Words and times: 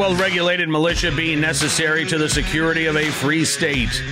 well 0.00 0.16
regulated 0.16 0.66
militia 0.66 1.12
being 1.14 1.42
necessary 1.42 2.06
to 2.06 2.16
the 2.16 2.26
security 2.26 2.86
of 2.86 2.96
a 2.96 3.10
free 3.10 3.44
state. 3.44 4.02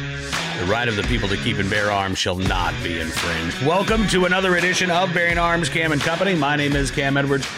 The 0.59 0.67
right 0.67 0.87
of 0.87 0.96
the 0.96 1.03
people 1.05 1.30
to 1.30 1.37
keep 1.39 1.57
and 1.57 1.71
bear 1.71 1.91
arms 1.91 2.19
shall 2.19 2.35
not 2.35 2.75
be 2.85 3.01
infringed. 3.01 3.64
Welcome 3.64 4.07
to 4.09 4.27
another 4.27 4.57
edition 4.57 4.91
of 4.91 5.14
Bearing 5.14 5.39
Arms 5.39 5.71
Cam 5.71 5.93
and 5.93 6.01
Company. 6.03 6.35
My 6.35 6.57
name 6.57 6.77
is 6.77 6.91
Cam 6.91 7.16
Edwards. 7.16 7.48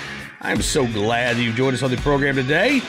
I'm 0.40 0.62
so 0.62 0.86
glad 0.86 1.38
that 1.38 1.42
you've 1.42 1.56
joined 1.56 1.74
us 1.74 1.82
on 1.82 1.90
the 1.90 1.96
program 1.96 2.36
today. 2.36 2.80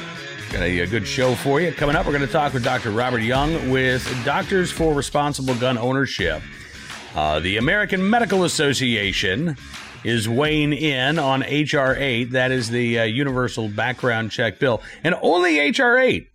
Got 0.52 0.62
a, 0.62 0.82
a 0.82 0.86
good 0.86 1.08
show 1.08 1.34
for 1.34 1.60
you. 1.60 1.72
Coming 1.72 1.96
up, 1.96 2.06
we're 2.06 2.12
going 2.12 2.28
to 2.28 2.32
talk 2.32 2.54
with 2.54 2.64
Dr. 2.64 2.92
Robert 2.92 3.24
Young 3.24 3.72
with 3.72 4.08
Doctors 4.24 4.72
for 4.72 4.94
Responsible 4.94 5.56
Gun 5.56 5.76
Ownership. 5.76 6.44
Uh, 7.16 7.40
the 7.40 7.58
American 7.58 8.08
Medical 8.08 8.44
Association 8.44 9.58
is 10.04 10.28
weighing 10.28 10.74
in 10.74 11.20
on 11.20 11.44
H.R. 11.44 11.96
8. 11.96 12.32
That 12.32 12.52
is 12.52 12.70
the 12.70 13.00
uh, 13.00 13.04
Universal 13.04 13.70
Background 13.70 14.32
Check 14.32 14.60
Bill. 14.60 14.82
And 15.04 15.16
only 15.22 15.60
H.R. 15.60 15.98
8 15.98 16.28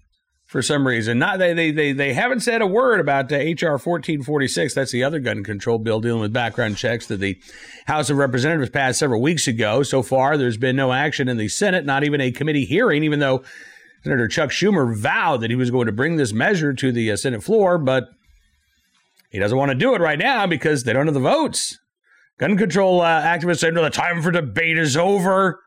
for 0.46 0.62
some 0.62 0.86
reason. 0.86 1.18
Not 1.18 1.38
they 1.38 1.52
they 1.52 1.70
they, 1.70 1.92
they 1.92 2.14
haven't 2.14 2.40
said 2.40 2.62
a 2.62 2.66
word 2.66 3.00
about 3.00 3.30
HR 3.30 3.76
1446. 3.76 4.74
That's 4.74 4.92
the 4.92 5.04
other 5.04 5.18
gun 5.18 5.44
control 5.44 5.78
bill 5.78 6.00
dealing 6.00 6.20
with 6.20 6.32
background 6.32 6.76
checks 6.76 7.06
that 7.08 7.18
the 7.18 7.40
House 7.86 8.10
of 8.10 8.16
Representatives 8.16 8.70
passed 8.70 8.98
several 8.98 9.20
weeks 9.20 9.46
ago. 9.46 9.82
So 9.82 10.02
far, 10.02 10.36
there's 10.36 10.56
been 10.56 10.76
no 10.76 10.92
action 10.92 11.28
in 11.28 11.36
the 11.36 11.48
Senate, 11.48 11.84
not 11.84 12.04
even 12.04 12.20
a 12.20 12.30
committee 12.30 12.64
hearing, 12.64 13.02
even 13.04 13.18
though 13.18 13.42
Senator 14.04 14.28
Chuck 14.28 14.50
Schumer 14.50 14.96
vowed 14.96 15.40
that 15.40 15.50
he 15.50 15.56
was 15.56 15.70
going 15.70 15.86
to 15.86 15.92
bring 15.92 16.16
this 16.16 16.32
measure 16.32 16.72
to 16.72 16.92
the 16.92 17.10
uh, 17.10 17.16
Senate 17.16 17.42
floor, 17.42 17.76
but 17.76 18.04
he 19.30 19.38
doesn't 19.38 19.58
want 19.58 19.70
to 19.70 19.74
do 19.74 19.94
it 19.94 20.00
right 20.00 20.18
now 20.18 20.46
because 20.46 20.84
they 20.84 20.92
don't 20.92 21.06
have 21.06 21.14
the 21.14 21.20
votes. 21.20 21.78
Gun 22.38 22.56
control 22.56 23.00
uh, 23.00 23.22
activists 23.22 23.60
say, 23.60 23.70
no, 23.70 23.82
the 23.82 23.90
time 23.90 24.20
for 24.22 24.30
debate 24.30 24.78
is 24.78 24.96
over. 24.96 25.60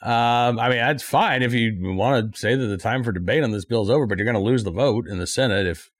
Um, 0.00 0.58
I 0.58 0.68
mean, 0.68 0.78
that's 0.78 1.02
fine 1.02 1.42
if 1.42 1.52
you 1.52 1.76
want 1.80 2.34
to 2.34 2.38
say 2.38 2.54
that 2.54 2.66
the 2.66 2.76
time 2.76 3.02
for 3.02 3.10
debate 3.10 3.42
on 3.42 3.50
this 3.50 3.64
bill 3.64 3.82
is 3.82 3.90
over, 3.90 4.06
but 4.06 4.18
you're 4.18 4.26
going 4.26 4.34
to 4.34 4.40
lose 4.40 4.62
the 4.62 4.70
vote 4.70 5.08
in 5.08 5.18
the 5.18 5.26
Senate 5.26 5.66
if 5.66 5.90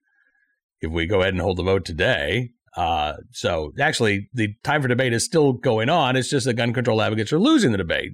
if 0.80 0.90
we 0.90 1.06
go 1.06 1.22
ahead 1.22 1.32
and 1.32 1.40
hold 1.40 1.56
the 1.56 1.62
vote 1.62 1.84
today. 1.84 2.50
Uh, 2.76 3.14
so 3.30 3.72
actually, 3.80 4.28
the 4.34 4.54
time 4.62 4.82
for 4.82 4.88
debate 4.88 5.12
is 5.12 5.24
still 5.24 5.52
going 5.52 5.88
on. 5.88 6.16
It's 6.16 6.28
just 6.28 6.44
that 6.44 6.54
gun 6.54 6.74
control 6.74 7.00
advocates 7.00 7.32
are 7.32 7.38
losing 7.38 7.72
the 7.72 7.78
debate 7.78 8.12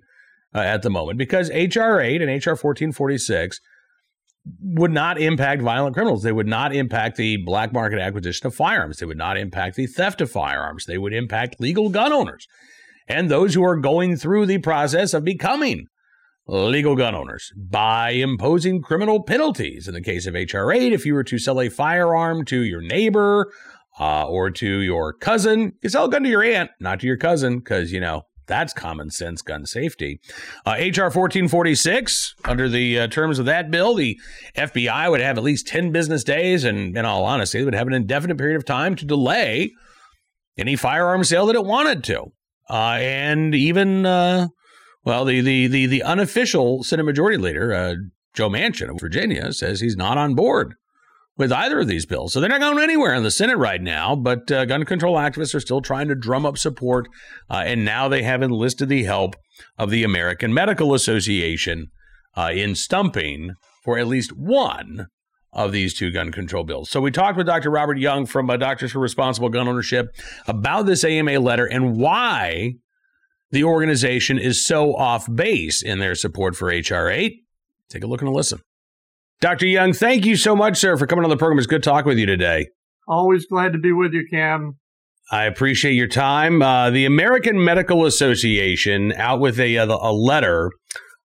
uh, 0.55 0.61
at 0.61 0.83
the 0.83 0.91
moment 0.91 1.19
because 1.19 1.51
HR 1.51 1.99
8 1.99 2.23
and 2.23 2.31
HR 2.31 2.51
1446 2.51 3.61
would 4.63 4.93
not 4.93 5.21
impact 5.21 5.63
violent 5.63 5.95
criminals. 5.95 6.23
They 6.23 6.33
would 6.33 6.47
not 6.47 6.75
impact 6.75 7.17
the 7.17 7.37
black 7.39 7.73
market 7.73 7.99
acquisition 7.99 8.47
of 8.47 8.55
firearms. 8.55 8.99
They 8.99 9.07
would 9.07 9.19
not 9.19 9.37
impact 9.37 9.77
the 9.77 9.87
theft 9.87 10.21
of 10.21 10.31
firearms. 10.31 10.87
They 10.87 10.99
would 10.99 11.13
impact 11.13 11.61
legal 11.61 11.91
gun 11.91 12.13
owners 12.13 12.47
and 13.11 13.29
those 13.29 13.55
who 13.55 13.65
are 13.65 13.77
going 13.77 14.17
through 14.17 14.47
the 14.47 14.59
process 14.59 15.13
of 15.13 15.25
becoming 15.25 15.87
legal 16.47 16.97
gun 16.97 17.15
owners 17.15 17.53
by 17.57 18.11
imposing 18.11 18.83
criminal 18.83 19.23
penalties. 19.23 19.89
In 19.89 19.95
the 19.95 20.01
case 20.01 20.27
of 20.27 20.35
HR 20.35 20.73
8, 20.73 20.93
if 20.93 21.05
you 21.05 21.15
were 21.15 21.25
to 21.25 21.39
sell 21.39 21.61
a 21.61 21.69
firearm 21.69 22.45
to 22.47 22.63
your 22.63 22.81
neighbor 22.81 23.53
uh, 23.99 24.27
or 24.27 24.51
to 24.51 24.81
your 24.81 25.13
cousin, 25.13 25.73
you 25.83 25.89
sell 25.89 26.05
a 26.05 26.11
gun 26.11 26.23
to 26.23 26.29
your 26.29 26.43
aunt, 26.43 26.71
not 26.81 27.01
to 27.01 27.07
your 27.07 27.17
cousin, 27.17 27.59
because, 27.59 27.93
you 27.93 28.01
know, 28.01 28.23
that's 28.51 28.73
common 28.73 29.11
sense 29.11 29.41
gun 29.41 29.65
safety. 29.65 30.21
Uh, 30.67 30.73
HR 30.73 31.09
1446, 31.09 32.35
under 32.45 32.69
the 32.69 32.99
uh, 32.99 33.07
terms 33.07 33.39
of 33.39 33.47
that 33.47 33.71
bill, 33.71 33.95
the 33.95 34.19
FBI 34.57 35.11
would 35.11 35.21
have 35.21 35.39
at 35.39 35.45
least 35.45 35.69
10 35.69 35.93
business 35.93 36.25
days, 36.25 36.65
and 36.65 36.97
in 36.97 37.05
all 37.05 37.25
honesty, 37.25 37.59
they 37.59 37.65
would 37.65 37.75
have 37.75 37.87
an 37.87 37.95
indefinite 37.95 38.37
period 38.37 38.57
of 38.57 38.65
time 38.65 38.97
to 38.97 39.07
delay 39.07 39.71
any 40.59 40.77
firearm 40.77 41.23
sale 41.23 41.47
that 41.47 41.57
it 41.57 41.65
wanted 41.65 42.03
to. 42.05 42.33
Uh, 42.69 42.99
and 43.01 43.55
even, 43.55 44.05
uh, 44.05 44.49
well, 45.05 45.25
the, 45.25 45.41
the, 45.41 45.69
the, 45.69 45.87
the 45.87 46.03
unofficial 46.03 46.83
Senate 46.83 47.05
Majority 47.05 47.39
Leader, 47.39 47.73
uh, 47.73 47.95
Joe 48.35 48.51
Manchin 48.51 48.91
of 48.91 49.01
Virginia, 49.01 49.53
says 49.53 49.81
he's 49.81 49.97
not 49.97 50.19
on 50.19 50.35
board 50.35 50.75
with 51.41 51.53
either 51.53 51.81
of 51.81 51.89
these 51.89 52.05
bills. 52.05 52.35
So 52.35 52.39
they're 52.39 52.51
not 52.51 52.61
going 52.61 52.79
anywhere 52.79 53.15
in 53.15 53.23
the 53.23 53.31
Senate 53.31 53.57
right 53.57 53.81
now, 53.81 54.15
but 54.15 54.53
uh, 54.53 54.67
gun 54.67 54.85
control 54.85 55.17
activists 55.17 55.55
are 55.55 55.61
still 55.61 55.81
trying 55.81 56.07
to 56.09 56.15
drum 56.15 56.45
up 56.45 56.59
support. 56.59 57.09
Uh, 57.49 57.63
and 57.65 57.83
now 57.83 58.09
they 58.09 58.23
have 58.23 58.43
enlisted 58.43 58.91
the 58.91 59.05
help 59.05 59.37
of 59.79 59.89
the 59.89 60.05
American 60.05 60.53
Medical 60.53 60.93
Association 60.93 61.87
uh, 62.37 62.51
in 62.53 62.75
stumping 62.75 63.55
for 63.83 63.99
at 63.99 64.07
least 64.07 64.33
one 64.37 65.07
of 65.51 65.73
these 65.73 65.95
two 65.95 66.11
gun 66.11 66.31
control 66.31 66.63
bills. 66.63 66.91
So 66.91 67.01
we 67.01 67.11
talked 67.11 67.39
with 67.39 67.47
Dr. 67.47 67.71
Robert 67.71 67.97
Young 67.97 68.27
from 68.27 68.51
uh, 68.51 68.59
Doctors 68.59 68.93
for 68.93 68.99
Responsible 68.99 69.49
Gun 69.49 69.67
Ownership 69.67 70.09
about 70.47 70.85
this 70.85 71.05
AMA 71.05 71.41
letter 71.41 71.65
and 71.65 71.97
why 71.97 72.75
the 73.51 73.65
organization 73.65 74.39
is 74.39 74.63
so 74.63 74.95
off 74.95 75.27
base 75.35 75.83
in 75.83 76.01
their 76.01 76.15
support 76.15 76.55
for 76.55 76.67
HR 76.67 77.09
8. 77.09 77.33
Take 77.89 78.05
a 78.05 78.07
look 78.07 78.21
and 78.21 78.29
a 78.29 78.33
listen. 78.33 78.61
Dr. 79.41 79.67
Young, 79.67 79.95
thank 79.95 80.27
you 80.27 80.37
so 80.37 80.55
much, 80.55 80.77
sir, 80.77 80.97
for 80.99 81.07
coming 81.07 81.25
on 81.25 81.31
the 81.31 81.37
program. 81.37 81.59
It's 81.59 81.67
good 81.67 81.83
talking 81.83 82.09
with 82.09 82.19
you 82.19 82.27
today. 82.27 82.69
Always 83.09 83.47
glad 83.47 83.73
to 83.73 83.79
be 83.79 83.91
with 83.91 84.13
you, 84.13 84.27
Cam. 84.31 84.79
I 85.33 85.45
appreciate 85.45 85.95
your 85.95 86.09
time. 86.09 86.61
Uh, 86.61 86.91
the 86.91 87.07
American 87.07 87.65
Medical 87.65 88.05
Association 88.05 89.13
out 89.13 89.41
with 89.41 89.59
a, 89.59 89.77
a 89.77 90.13
letter. 90.13 90.71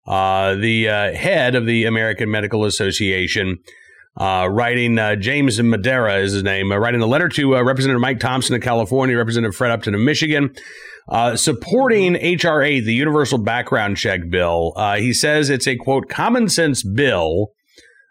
Uh, 0.08 0.56
the 0.56 0.88
uh, 0.88 1.14
head 1.14 1.56
of 1.56 1.66
the 1.66 1.86
American 1.86 2.30
Medical 2.32 2.64
Association 2.64 3.58
uh, 4.18 4.48
writing 4.50 4.98
uh, 4.98 5.16
James 5.16 5.60
Madara 5.60 6.22
is 6.22 6.34
his 6.34 6.44
name, 6.44 6.72
uh, 6.72 6.78
writing 6.78 7.02
a 7.02 7.06
letter 7.06 7.28
to 7.30 7.58
uh, 7.58 7.64
Representative 7.64 8.00
Mike 8.00 8.20
Thompson 8.20 8.56
of 8.56 8.62
California, 8.62 9.18
Representative 9.18 9.56
Fred 9.56 9.72
Upton 9.72 9.94
of 9.94 10.02
Michigan, 10.02 10.54
uh, 11.10 11.36
supporting 11.36 12.16
H.R. 12.16 12.62
8, 12.62 12.82
the 12.82 12.94
Universal 12.94 13.40
Background 13.40 13.98
Check 13.98 14.30
Bill. 14.30 14.72
Uh, 14.76 14.96
he 14.96 15.12
says 15.12 15.50
it's 15.50 15.68
a 15.68 15.76
quote 15.76 16.08
common 16.08 16.48
sense 16.48 16.82
bill 16.82 17.48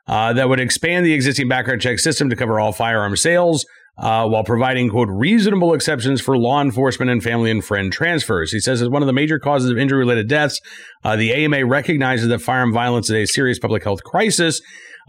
that 0.06 0.48
would 0.48 0.60
expand 0.60 1.06
the 1.06 1.12
existing 1.12 1.48
background 1.48 1.81
check 1.81 1.98
system 1.98 2.31
to 2.31 2.37
cover 2.37 2.60
all 2.60 2.72
firearm 2.72 3.16
sales. 3.16 3.65
while 3.97 4.44
providing, 4.44 4.91
quote, 4.91 5.09
reasonable 5.10 5.72
exceptions 5.72 6.20
for 6.20 6.37
law 6.37 6.60
enforcement 6.60 7.10
and 7.10 7.22
family 7.22 7.50
and 7.50 7.65
friend 7.65 7.92
transfers. 7.92 8.53
He 8.53 8.60
says 8.60 8.82
as 8.82 8.88
one 8.88 9.03
of 9.03 9.06
the 9.06 9.12
major 9.12 9.38
causes 9.38 9.70
of 9.70 9.78
injury 9.78 10.00
related 10.00 10.28
deaths, 10.28 10.60
the 11.04 11.32
AMA 11.32 11.64
recognizes 11.64 12.28
that 12.28 12.41
firearm 12.41 12.72
violence 12.72 13.10
is 13.10 13.16
a 13.16 13.32
serious 13.32 13.59
public 13.59 13.84
health 13.84 14.03
crisis 14.03 14.60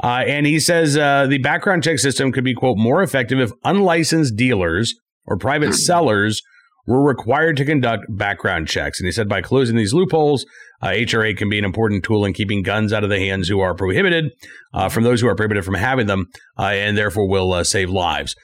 uh, 0.04 0.24
and 0.28 0.46
he 0.46 0.60
says 0.60 0.98
uh, 0.98 1.26
the 1.28 1.38
background 1.38 1.84
check 1.84 2.00
system 2.00 2.32
could 2.32 2.44
be, 2.44 2.54
quote, 2.54 2.78
more 2.78 3.02
effective 3.02 3.40
if 3.40 3.52
unlicensed 3.64 4.36
dealers 4.36 4.94
or 5.26 5.38
private 5.38 5.74
sellers 5.74 6.42
were 6.88 7.02
required 7.02 7.58
to 7.58 7.66
conduct 7.66 8.06
background 8.10 8.68
checks. 8.68 9.00
And 9.00 9.08
he 9.08 9.12
said 9.12 9.28
by 9.28 9.42
closing 9.42 9.76
these 9.76 9.94
loopholes, 9.94 10.46
uh, 10.82 10.90
HR 10.90 11.24
8 11.24 11.38
can 11.38 11.50
be 11.50 11.58
an 11.58 11.66
important 11.66 12.04
tool 12.04 12.26
in 12.26 12.34
keeping 12.34 12.62
guns 12.62 12.94
out 12.94 13.04
of 13.04 13.10
the 13.10 13.20
hands 13.20 13.48
who 13.48 13.60
are 13.60 13.74
prohibited 13.74 14.32
uh, 14.74 14.90
from 14.90 15.04
those 15.04 15.22
who 15.22 15.28
are 15.28 15.36
prohibited 15.36 15.66
from 15.66 15.76
having 15.76 16.08
them, 16.08 16.28
uh, 16.60 16.64
and 16.64 16.98
therefore 16.98 17.28
will 17.28 17.54
uh, 17.54 17.64
save 17.64 17.90
lives. 17.90 18.36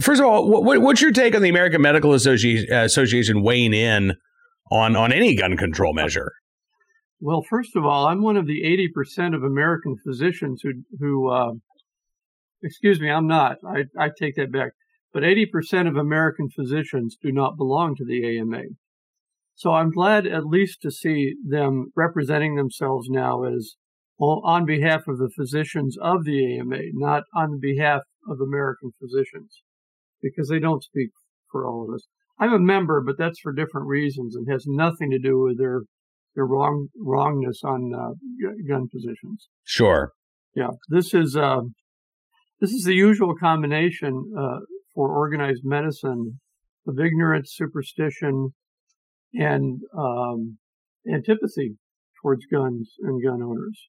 First 0.00 0.20
of 0.20 0.26
all, 0.26 0.48
what, 0.48 0.80
what's 0.80 1.02
your 1.02 1.12
take 1.12 1.34
on 1.34 1.42
the 1.42 1.48
American 1.48 1.82
Medical 1.82 2.12
Associ- 2.12 2.70
Association 2.70 3.42
weighing 3.42 3.74
in 3.74 4.14
on 4.70 4.94
on 4.94 5.12
any 5.12 5.34
gun 5.34 5.56
control 5.56 5.92
measure? 5.92 6.32
Well, 7.20 7.42
first 7.50 7.76
of 7.76 7.84
all, 7.84 8.06
I'm 8.06 8.22
one 8.22 8.36
of 8.36 8.46
the 8.46 8.62
80% 8.62 9.34
of 9.34 9.42
American 9.42 9.96
physicians 10.06 10.62
who, 10.62 10.70
who 10.98 11.30
uh, 11.30 11.52
excuse 12.62 12.98
me, 12.98 13.10
I'm 13.10 13.26
not. 13.26 13.58
I, 13.66 13.84
I 13.98 14.08
take 14.16 14.36
that 14.36 14.50
back. 14.50 14.72
But 15.12 15.24
80% 15.24 15.88
of 15.88 15.96
American 15.96 16.48
physicians 16.48 17.16
do 17.20 17.32
not 17.32 17.56
belong 17.56 17.96
to 17.96 18.04
the 18.04 18.38
AMA. 18.38 18.62
So 19.54 19.72
I'm 19.72 19.90
glad 19.90 20.26
at 20.26 20.46
least 20.46 20.80
to 20.82 20.90
see 20.90 21.34
them 21.46 21.92
representing 21.96 22.54
themselves 22.54 23.08
now 23.10 23.44
as 23.44 23.74
on 24.18 24.66
behalf 24.66 25.02
of 25.08 25.18
the 25.18 25.30
physicians 25.36 25.96
of 26.00 26.24
the 26.24 26.58
AMA, 26.58 26.78
not 26.92 27.24
on 27.34 27.58
behalf 27.60 28.02
of 28.28 28.38
American 28.40 28.92
physicians, 29.00 29.62
because 30.22 30.48
they 30.48 30.58
don't 30.58 30.84
speak 30.84 31.10
for 31.50 31.66
all 31.66 31.86
of 31.88 31.94
us. 31.94 32.06
I'm 32.38 32.52
a 32.52 32.58
member, 32.58 33.02
but 33.04 33.18
that's 33.18 33.40
for 33.40 33.52
different 33.52 33.86
reasons 33.86 34.34
and 34.34 34.50
has 34.50 34.64
nothing 34.66 35.10
to 35.10 35.18
do 35.18 35.40
with 35.40 35.58
their 35.58 35.82
their 36.34 36.46
wrong 36.46 36.88
wrongness 36.96 37.60
on 37.64 37.92
uh, 37.94 38.14
gun 38.68 38.88
positions. 38.88 39.48
Sure. 39.64 40.12
Yeah, 40.54 40.70
this 40.88 41.12
is 41.12 41.36
uh, 41.36 41.62
this 42.60 42.70
is 42.70 42.84
the 42.84 42.94
usual 42.94 43.34
combination 43.34 44.32
uh, 44.38 44.60
for 44.94 45.10
organized 45.10 45.62
medicine 45.64 46.40
of 46.86 46.98
ignorance, 46.98 47.52
superstition, 47.54 48.54
and 49.34 49.80
um, 49.96 50.58
antipathy 51.12 51.76
towards 52.20 52.46
guns 52.46 52.94
and 53.00 53.22
gun 53.22 53.42
owners. 53.42 53.88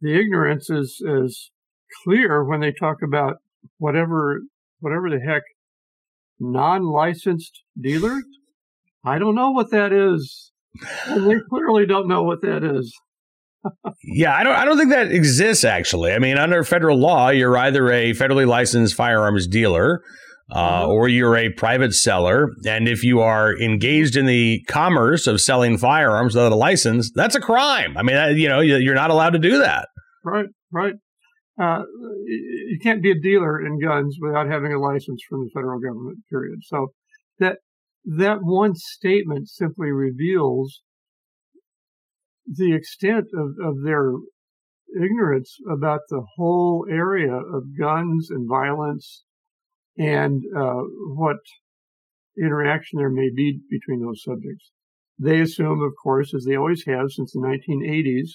The 0.00 0.18
ignorance 0.18 0.70
is 0.70 1.00
is 1.00 1.50
clear 2.04 2.44
when 2.44 2.60
they 2.60 2.72
talk 2.72 2.98
about 3.02 3.36
whatever 3.78 4.40
whatever 4.80 5.10
the 5.10 5.20
heck 5.20 5.42
non-licensed 6.38 7.62
dealers. 7.80 8.24
I 9.04 9.18
don't 9.18 9.34
know 9.34 9.50
what 9.50 9.70
that 9.70 9.92
is 9.92 10.52
and 11.06 11.26
they 11.26 11.36
clearly 11.48 11.86
don't 11.86 12.08
know 12.08 12.22
what 12.22 12.42
that 12.42 12.62
is. 12.62 12.94
yeah, 14.04 14.34
I 14.34 14.44
don't. 14.44 14.54
I 14.54 14.64
don't 14.64 14.78
think 14.78 14.90
that 14.90 15.10
exists. 15.10 15.64
Actually, 15.64 16.12
I 16.12 16.18
mean, 16.18 16.38
under 16.38 16.62
federal 16.64 16.98
law, 16.98 17.30
you're 17.30 17.56
either 17.56 17.90
a 17.90 18.12
federally 18.12 18.46
licensed 18.46 18.94
firearms 18.94 19.46
dealer. 19.46 20.02
Uh, 20.48 20.82
mm-hmm. 20.82 20.92
or 20.92 21.08
you're 21.08 21.36
a 21.36 21.50
private 21.50 21.92
seller, 21.92 22.50
and 22.64 22.86
if 22.86 23.02
you 23.02 23.18
are 23.18 23.58
engaged 23.58 24.14
in 24.14 24.26
the 24.26 24.62
commerce 24.68 25.26
of 25.26 25.40
selling 25.40 25.76
firearms 25.76 26.36
without 26.36 26.52
a 26.52 26.56
license, 26.56 27.10
that's 27.12 27.34
a 27.34 27.40
crime. 27.40 27.96
I 27.96 28.04
mean, 28.04 28.38
you 28.38 28.48
know, 28.48 28.60
you're 28.60 28.94
not 28.94 29.10
allowed 29.10 29.30
to 29.30 29.40
do 29.40 29.58
that. 29.58 29.88
Right. 30.24 30.46
Right. 30.72 30.94
Uh, 31.60 31.82
you 32.26 32.78
can't 32.82 33.02
be 33.02 33.10
a 33.10 33.20
dealer 33.20 33.64
in 33.64 33.80
guns 33.80 34.18
without 34.20 34.46
having 34.48 34.72
a 34.72 34.78
license 34.78 35.20
from 35.28 35.40
the 35.40 35.50
federal 35.54 35.80
government. 35.80 36.18
Period. 36.30 36.60
So 36.62 36.92
that 37.38 37.58
that 38.04 38.38
one 38.42 38.74
statement 38.76 39.48
simply 39.48 39.90
reveals 39.90 40.82
the 42.46 42.74
extent 42.74 43.26
of, 43.34 43.54
of 43.60 43.82
their 43.84 44.12
ignorance 44.94 45.56
about 45.70 46.00
the 46.08 46.22
whole 46.36 46.86
area 46.88 47.34
of 47.34 47.76
guns 47.78 48.28
and 48.30 48.48
violence 48.48 49.24
and 49.98 50.42
uh, 50.56 50.82
what 51.14 51.38
interaction 52.38 52.98
there 52.98 53.10
may 53.10 53.30
be 53.34 53.60
between 53.70 54.00
those 54.00 54.22
subjects. 54.22 54.70
They 55.18 55.40
assume, 55.40 55.82
of 55.82 55.92
course, 56.02 56.34
as 56.34 56.44
they 56.44 56.56
always 56.56 56.84
have 56.86 57.10
since 57.10 57.32
the 57.32 57.40
1980s, 57.40 58.28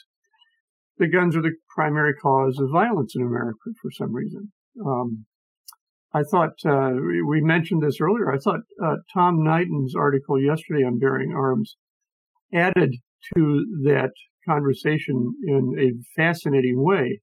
that 0.98 1.08
guns 1.08 1.36
are 1.36 1.42
the 1.42 1.56
primary 1.76 2.14
cause 2.14 2.60
of 2.60 2.70
violence 2.72 3.16
in 3.16 3.22
America 3.22 3.70
for 3.82 3.92
some 3.92 4.14
reason. 4.14 4.52
Um, 4.84 5.26
I 6.14 6.24
thought 6.24 6.54
uh, 6.66 6.92
we 7.28 7.42
mentioned 7.42 7.82
this 7.82 8.02
earlier. 8.02 8.32
I 8.32 8.38
thought 8.38 8.62
uh, 8.84 8.98
Tom 9.14 9.44
Knighton's 9.44 9.96
article 9.96 10.42
yesterday 10.42 10.84
on 10.84 11.00
bearing 11.00 11.34
arms 11.34 11.78
added 12.54 12.96
to 13.36 13.66
that 13.86 14.12
conversation 14.48 15.34
in 15.48 15.74
a 15.80 16.20
fascinating 16.20 16.84
way. 16.84 17.22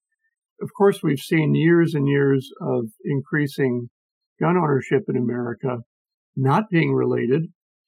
Of 0.62 0.70
course, 0.76 1.02
we've 1.02 1.19
seen 1.19 1.55
years 1.55 1.94
and 1.94 2.08
years 2.08 2.49
of 2.61 2.87
increasing 3.05 3.91
gun 4.40 4.56
ownership 4.56 5.02
in 5.08 5.17
America 5.17 5.79
not 6.37 6.64
being 6.70 6.94
related 6.94 7.43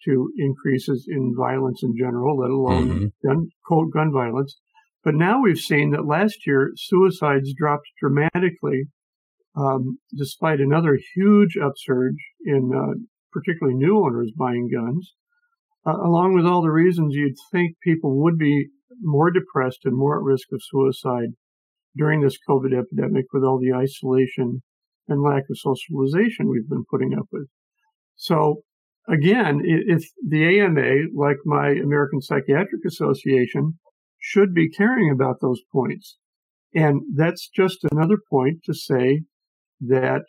to 0.05 0.33
increases 0.39 1.07
in 1.09 1.35
violence 1.37 1.83
in 1.83 1.95
general, 1.97 2.39
let 2.39 2.51
alone 2.51 2.89
mm-hmm. 2.89 3.29
gun, 3.29 3.49
quote, 3.67 3.93
gun 3.93 4.13
violence. 4.13 4.59
But 5.05 5.15
now 5.15 5.41
we've 5.43 5.59
seen 5.59 5.91
that 5.91 6.07
last 6.07 6.47
year 6.47 6.73
suicides 6.77 7.55
dropped 7.57 7.87
dramatically, 8.01 8.85
um, 9.57 9.99
despite 10.17 10.61
another 10.61 10.99
huge 11.15 11.57
upsurge 11.63 12.17
in 12.45 12.71
uh, 12.75 12.99
particularly 13.33 13.77
new 13.77 13.99
owners 13.99 14.33
buying 14.37 14.69
guns, 14.73 15.15
uh, 15.87 15.97
along 15.97 16.35
with 16.35 16.47
all 16.47 16.63
the 16.63 16.71
reasons 16.71 17.15
you'd 17.15 17.37
think 17.51 17.77
people 17.83 18.23
would 18.23 18.39
be 18.39 18.69
more 19.01 19.31
depressed 19.31 19.81
and 19.85 19.97
more 19.97 20.19
at 20.19 20.25
risk 20.25 20.49
of 20.53 20.61
suicide 20.63 21.31
during 21.97 22.21
this 22.21 22.39
COVID 22.49 22.79
epidemic 22.79 23.27
with 23.33 23.43
all 23.43 23.59
the 23.59 23.73
isolation 23.73 24.63
and 25.11 25.23
lack 25.23 25.45
of 25.51 25.59
socialization 25.59 26.49
we've 26.49 26.69
been 26.69 26.85
putting 26.91 27.15
up 27.19 27.27
with. 27.31 27.49
So 28.17 28.63
again, 29.09 29.61
if 29.65 30.05
the 30.27 30.61
AMA, 30.61 31.09
like 31.15 31.39
my 31.45 31.71
American 31.71 32.21
Psychiatric 32.21 32.85
Association, 32.87 33.79
should 34.19 34.55
be 34.55 34.71
caring 34.71 35.11
about 35.11 35.37
those 35.41 35.61
points. 35.73 36.17
And 36.75 37.03
that's 37.17 37.49
just 37.49 37.79
another 37.91 38.19
point 38.31 38.59
to 38.65 38.75
say 38.75 39.23
that 39.81 40.23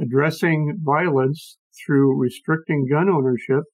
addressing 0.00 0.78
violence 0.82 1.58
through 1.84 2.20
restricting 2.20 2.86
gun 2.90 3.08
ownership 3.08 3.64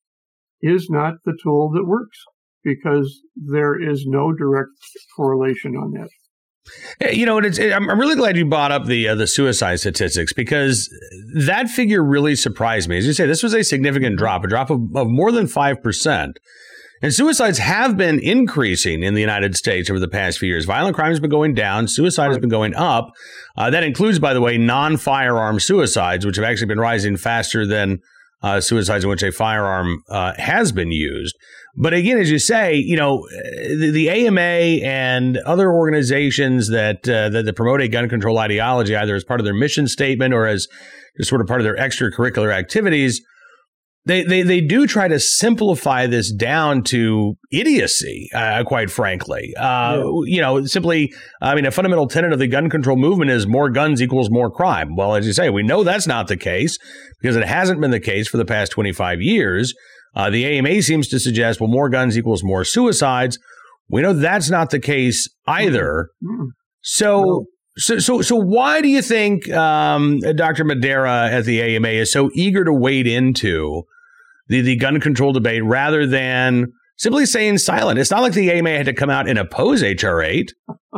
is 0.61 0.88
not 0.91 1.14
the 1.25 1.37
tool 1.43 1.70
that 1.70 1.87
works 1.87 2.19
because 2.62 3.20
there 3.37 3.81
is 3.81 4.05
no 4.06 4.32
direct 4.32 4.70
correlation 5.17 5.76
on 5.76 5.93
that. 5.93 6.11
You 7.00 7.26
know, 7.26 7.38
it's, 7.38 7.59
it, 7.59 7.73
I'm 7.73 7.88
really 7.99 8.17
glad 8.17 8.37
you 8.37 8.44
brought 8.44 8.73
up 8.73 8.87
the 8.87 9.09
uh, 9.09 9.15
the 9.15 9.26
suicide 9.26 9.76
statistics 9.76 10.32
because 10.32 10.88
that 11.35 11.69
figure 11.69 12.03
really 12.03 12.35
surprised 12.37 12.88
me. 12.88 12.99
As 12.99 13.06
you 13.06 13.12
say, 13.12 13.26
this 13.26 13.43
was 13.43 13.55
a 13.55 13.62
significant 13.62 14.19
drop, 14.19 14.44
a 14.44 14.49
drop 14.49 14.70
of, 14.70 14.81
of 14.97 15.09
more 15.09 15.31
than 15.32 15.47
five 15.47 15.82
percent. 15.82 16.38
And 17.00 17.15
suicides 17.15 17.59
have 17.59 17.97
been 17.97 18.19
increasing 18.19 19.05
in 19.05 19.15
the 19.15 19.20
United 19.20 19.56
States 19.56 19.88
over 19.88 20.00
the 20.00 20.09
past 20.09 20.38
few 20.38 20.49
years. 20.49 20.65
Violent 20.65 20.97
crime 20.97 21.11
has 21.11 21.20
been 21.20 21.31
going 21.31 21.55
down. 21.55 21.87
Suicide 21.87 22.29
has 22.29 22.38
been 22.38 22.49
going 22.49 22.75
up. 22.75 23.12
Uh, 23.56 23.70
that 23.70 23.85
includes, 23.85 24.19
by 24.19 24.35
the 24.35 24.41
way, 24.41 24.59
non-firearm 24.59 25.61
suicides, 25.61 26.26
which 26.26 26.35
have 26.35 26.44
actually 26.44 26.67
been 26.67 26.81
rising 26.81 27.17
faster 27.17 27.65
than 27.65 28.00
uh, 28.43 28.61
suicides 28.61 29.05
in 29.05 29.11
which 29.11 29.23
a 29.23 29.31
firearm 29.31 30.03
uh, 30.09 30.32
has 30.38 30.73
been 30.73 30.91
used. 30.91 31.37
But 31.80 31.94
again, 31.94 32.19
as 32.19 32.28
you 32.28 32.40
say, 32.40 32.75
you 32.75 32.96
know, 32.96 33.25
the, 33.30 33.90
the 33.92 34.10
AMA 34.10 34.40
and 34.40 35.36
other 35.38 35.70
organizations 35.72 36.70
that, 36.70 37.08
uh, 37.08 37.28
that, 37.28 37.44
that 37.44 37.54
promote 37.54 37.80
a 37.80 37.86
gun 37.86 38.08
control 38.08 38.38
ideology, 38.38 38.96
either 38.96 39.14
as 39.14 39.22
part 39.22 39.38
of 39.38 39.44
their 39.44 39.54
mission 39.54 39.86
statement 39.86 40.34
or 40.34 40.48
as 40.48 40.66
just 41.16 41.28
sort 41.28 41.40
of 41.40 41.46
part 41.46 41.60
of 41.60 41.64
their 41.64 41.76
extracurricular 41.76 42.52
activities, 42.52 43.22
they, 44.06 44.25
they, 44.25 44.42
they 44.42 44.60
do 44.60 44.88
try 44.88 45.06
to 45.06 45.20
simplify 45.20 46.08
this 46.08 46.32
down 46.32 46.82
to 46.84 47.36
idiocy, 47.52 48.28
uh, 48.34 48.64
quite 48.64 48.90
frankly. 48.90 49.54
Uh, 49.56 50.02
yeah. 50.02 50.02
You 50.24 50.40
know, 50.40 50.64
simply, 50.64 51.12
I 51.40 51.54
mean, 51.54 51.64
a 51.64 51.70
fundamental 51.70 52.08
tenet 52.08 52.32
of 52.32 52.40
the 52.40 52.48
gun 52.48 52.70
control 52.70 52.96
movement 52.96 53.31
is 53.31 53.46
more 53.46 53.70
guns 53.70 54.02
equals 54.02 54.31
more 54.31 54.50
crime. 54.50 54.96
Well, 54.96 55.14
as 55.14 55.28
you 55.28 55.32
say, 55.32 55.48
we 55.48 55.62
know 55.62 55.84
that's 55.84 56.08
not 56.08 56.26
the 56.26 56.36
case 56.36 56.76
because 57.20 57.36
it 57.36 57.44
hasn't 57.44 57.81
been 57.81 57.92
the 57.92 58.00
case 58.00 58.26
for 58.26 58.38
the 58.38 58.44
past 58.44 58.72
25 58.72 59.20
years. 59.20 59.74
Uh, 60.14 60.31
the 60.31 60.44
AMA 60.44 60.82
seems 60.82 61.08
to 61.08 61.20
suggest, 61.20 61.60
well, 61.60 61.69
more 61.69 61.88
guns 61.88 62.19
equals 62.19 62.43
more 62.43 62.64
suicides. 62.64 63.38
We 63.88 64.02
know 64.02 64.12
that's 64.12 64.50
not 64.50 64.70
the 64.70 64.81
case 64.81 65.28
either. 65.46 66.10
Mm-hmm. 66.22 66.46
So, 66.82 67.46
so, 67.76 67.99
so, 67.99 68.22
so, 68.22 68.37
why 68.37 68.81
do 68.81 68.88
you 68.88 69.02
think 69.02 69.49
um, 69.50 70.20
Dr. 70.20 70.64
Madara 70.64 71.31
at 71.31 71.44
the 71.44 71.62
AMA 71.62 71.88
is 71.88 72.10
so 72.10 72.31
eager 72.34 72.64
to 72.64 72.72
wade 72.72 73.06
into 73.06 73.84
the, 74.49 74.60
the 74.60 74.76
gun 74.76 75.00
control 75.00 75.32
debate 75.32 75.64
rather 75.64 76.06
than 76.06 76.72
simply 76.98 77.24
saying 77.24 77.58
silent. 77.58 77.98
It's 77.98 78.10
not 78.10 78.22
like 78.22 78.32
the 78.32 78.50
AMA 78.50 78.70
had 78.70 78.86
to 78.86 78.92
come 78.92 79.08
out 79.08 79.28
and 79.28 79.38
oppose 79.38 79.82
HR 79.82 80.20
8. 80.20 80.52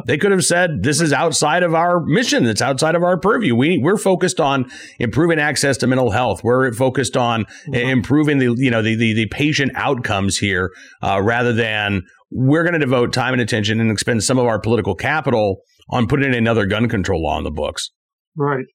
They 0.06 0.16
could 0.16 0.32
have 0.32 0.44
said, 0.44 0.82
this 0.82 1.00
is 1.00 1.12
outside 1.12 1.62
of 1.62 1.74
our 1.74 2.00
mission. 2.00 2.46
It's 2.46 2.62
outside 2.62 2.94
of 2.94 3.02
our 3.02 3.18
purview. 3.18 3.54
We, 3.54 3.78
we're 3.78 3.98
focused 3.98 4.40
on 4.40 4.70
improving 4.98 5.38
access 5.38 5.76
to 5.78 5.86
mental 5.86 6.10
health. 6.10 6.42
We're 6.42 6.72
focused 6.72 7.16
on 7.16 7.44
improving 7.72 8.38
the, 8.38 8.54
you 8.56 8.70
know, 8.70 8.82
the, 8.82 8.94
the, 8.94 9.12
the 9.12 9.26
patient 9.26 9.72
outcomes 9.74 10.38
here, 10.38 10.72
uh, 11.02 11.20
rather 11.22 11.52
than 11.52 12.02
we're 12.30 12.62
going 12.62 12.74
to 12.74 12.78
devote 12.78 13.12
time 13.12 13.34
and 13.34 13.42
attention 13.42 13.80
and 13.80 13.90
expend 13.90 14.24
some 14.24 14.38
of 14.38 14.46
our 14.46 14.58
political 14.58 14.94
capital 14.94 15.62
on 15.90 16.06
putting 16.06 16.34
another 16.34 16.66
gun 16.66 16.88
control 16.88 17.22
law 17.22 17.36
in 17.36 17.44
the 17.44 17.50
books. 17.50 17.90
Right. 18.36 18.66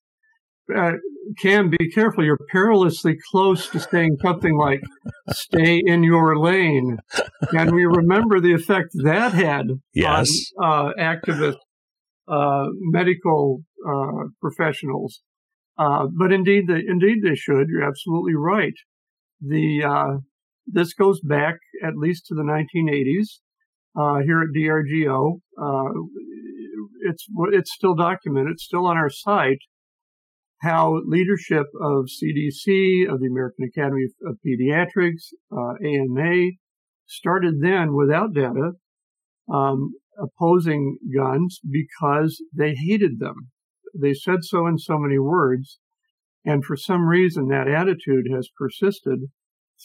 Uh, 0.74 0.94
Cam, 1.42 1.70
be 1.70 1.92
careful. 1.92 2.24
You're 2.24 2.40
perilously 2.52 3.18
close 3.32 3.70
to 3.70 3.80
saying 3.80 4.18
something 4.22 4.58
like 4.58 4.82
"stay 5.32 5.82
in 5.84 6.04
your 6.04 6.38
lane," 6.38 6.98
and 7.52 7.74
we 7.74 7.86
remember 7.86 8.40
the 8.40 8.54
effect 8.54 8.90
that 9.04 9.34
had 9.34 9.68
yes. 9.94 10.30
on 10.60 10.92
uh, 10.92 10.94
activist 11.00 11.58
uh, 12.28 12.68
medical 12.80 13.62
uh, 13.88 14.30
professionals. 14.42 15.22
Uh, 15.78 16.08
but 16.18 16.32
indeed, 16.32 16.66
they, 16.68 16.82
indeed 16.88 17.18
they 17.24 17.36
should. 17.36 17.68
You're 17.70 17.88
absolutely 17.88 18.36
right. 18.36 18.74
The 19.42 19.84
uh, 19.84 20.18
this 20.66 20.94
goes 20.94 21.22
back 21.22 21.56
at 21.84 21.96
least 21.96 22.26
to 22.28 22.36
the 22.36 22.44
1980s. 22.44 23.40
Uh, 23.98 24.22
here 24.26 24.42
at 24.42 24.50
DRGO, 24.56 25.40
it's 27.02 27.26
it's 27.52 27.74
still 27.74 27.96
documented. 27.96 28.54
It's 28.54 28.66
still 28.66 28.88
on 28.88 28.98
our 28.98 29.10
site 29.10 29.60
how 30.62 31.02
leadership 31.06 31.68
of 31.82 32.06
CDC, 32.06 33.12
of 33.12 33.20
the 33.20 33.28
American 33.30 33.66
Academy 33.66 34.06
of 34.26 34.38
Pediatrics, 34.46 35.34
uh, 35.52 35.74
AMA, 35.84 36.52
started 37.06 37.62
then 37.62 37.94
without 37.94 38.34
data, 38.34 38.72
um, 39.52 39.94
opposing 40.18 40.98
guns 41.16 41.60
because 41.70 42.42
they 42.56 42.74
hated 42.76 43.20
them. 43.20 43.52
They 43.94 44.14
said 44.14 44.44
so 44.44 44.66
in 44.68 44.78
so 44.78 44.98
many 44.98 45.20
words, 45.20 45.80
and 46.44 46.64
for 46.64 46.76
some 46.76 47.08
reason 47.08 47.48
that 47.48 47.68
attitude 47.68 48.26
has 48.34 48.50
persisted 48.58 49.20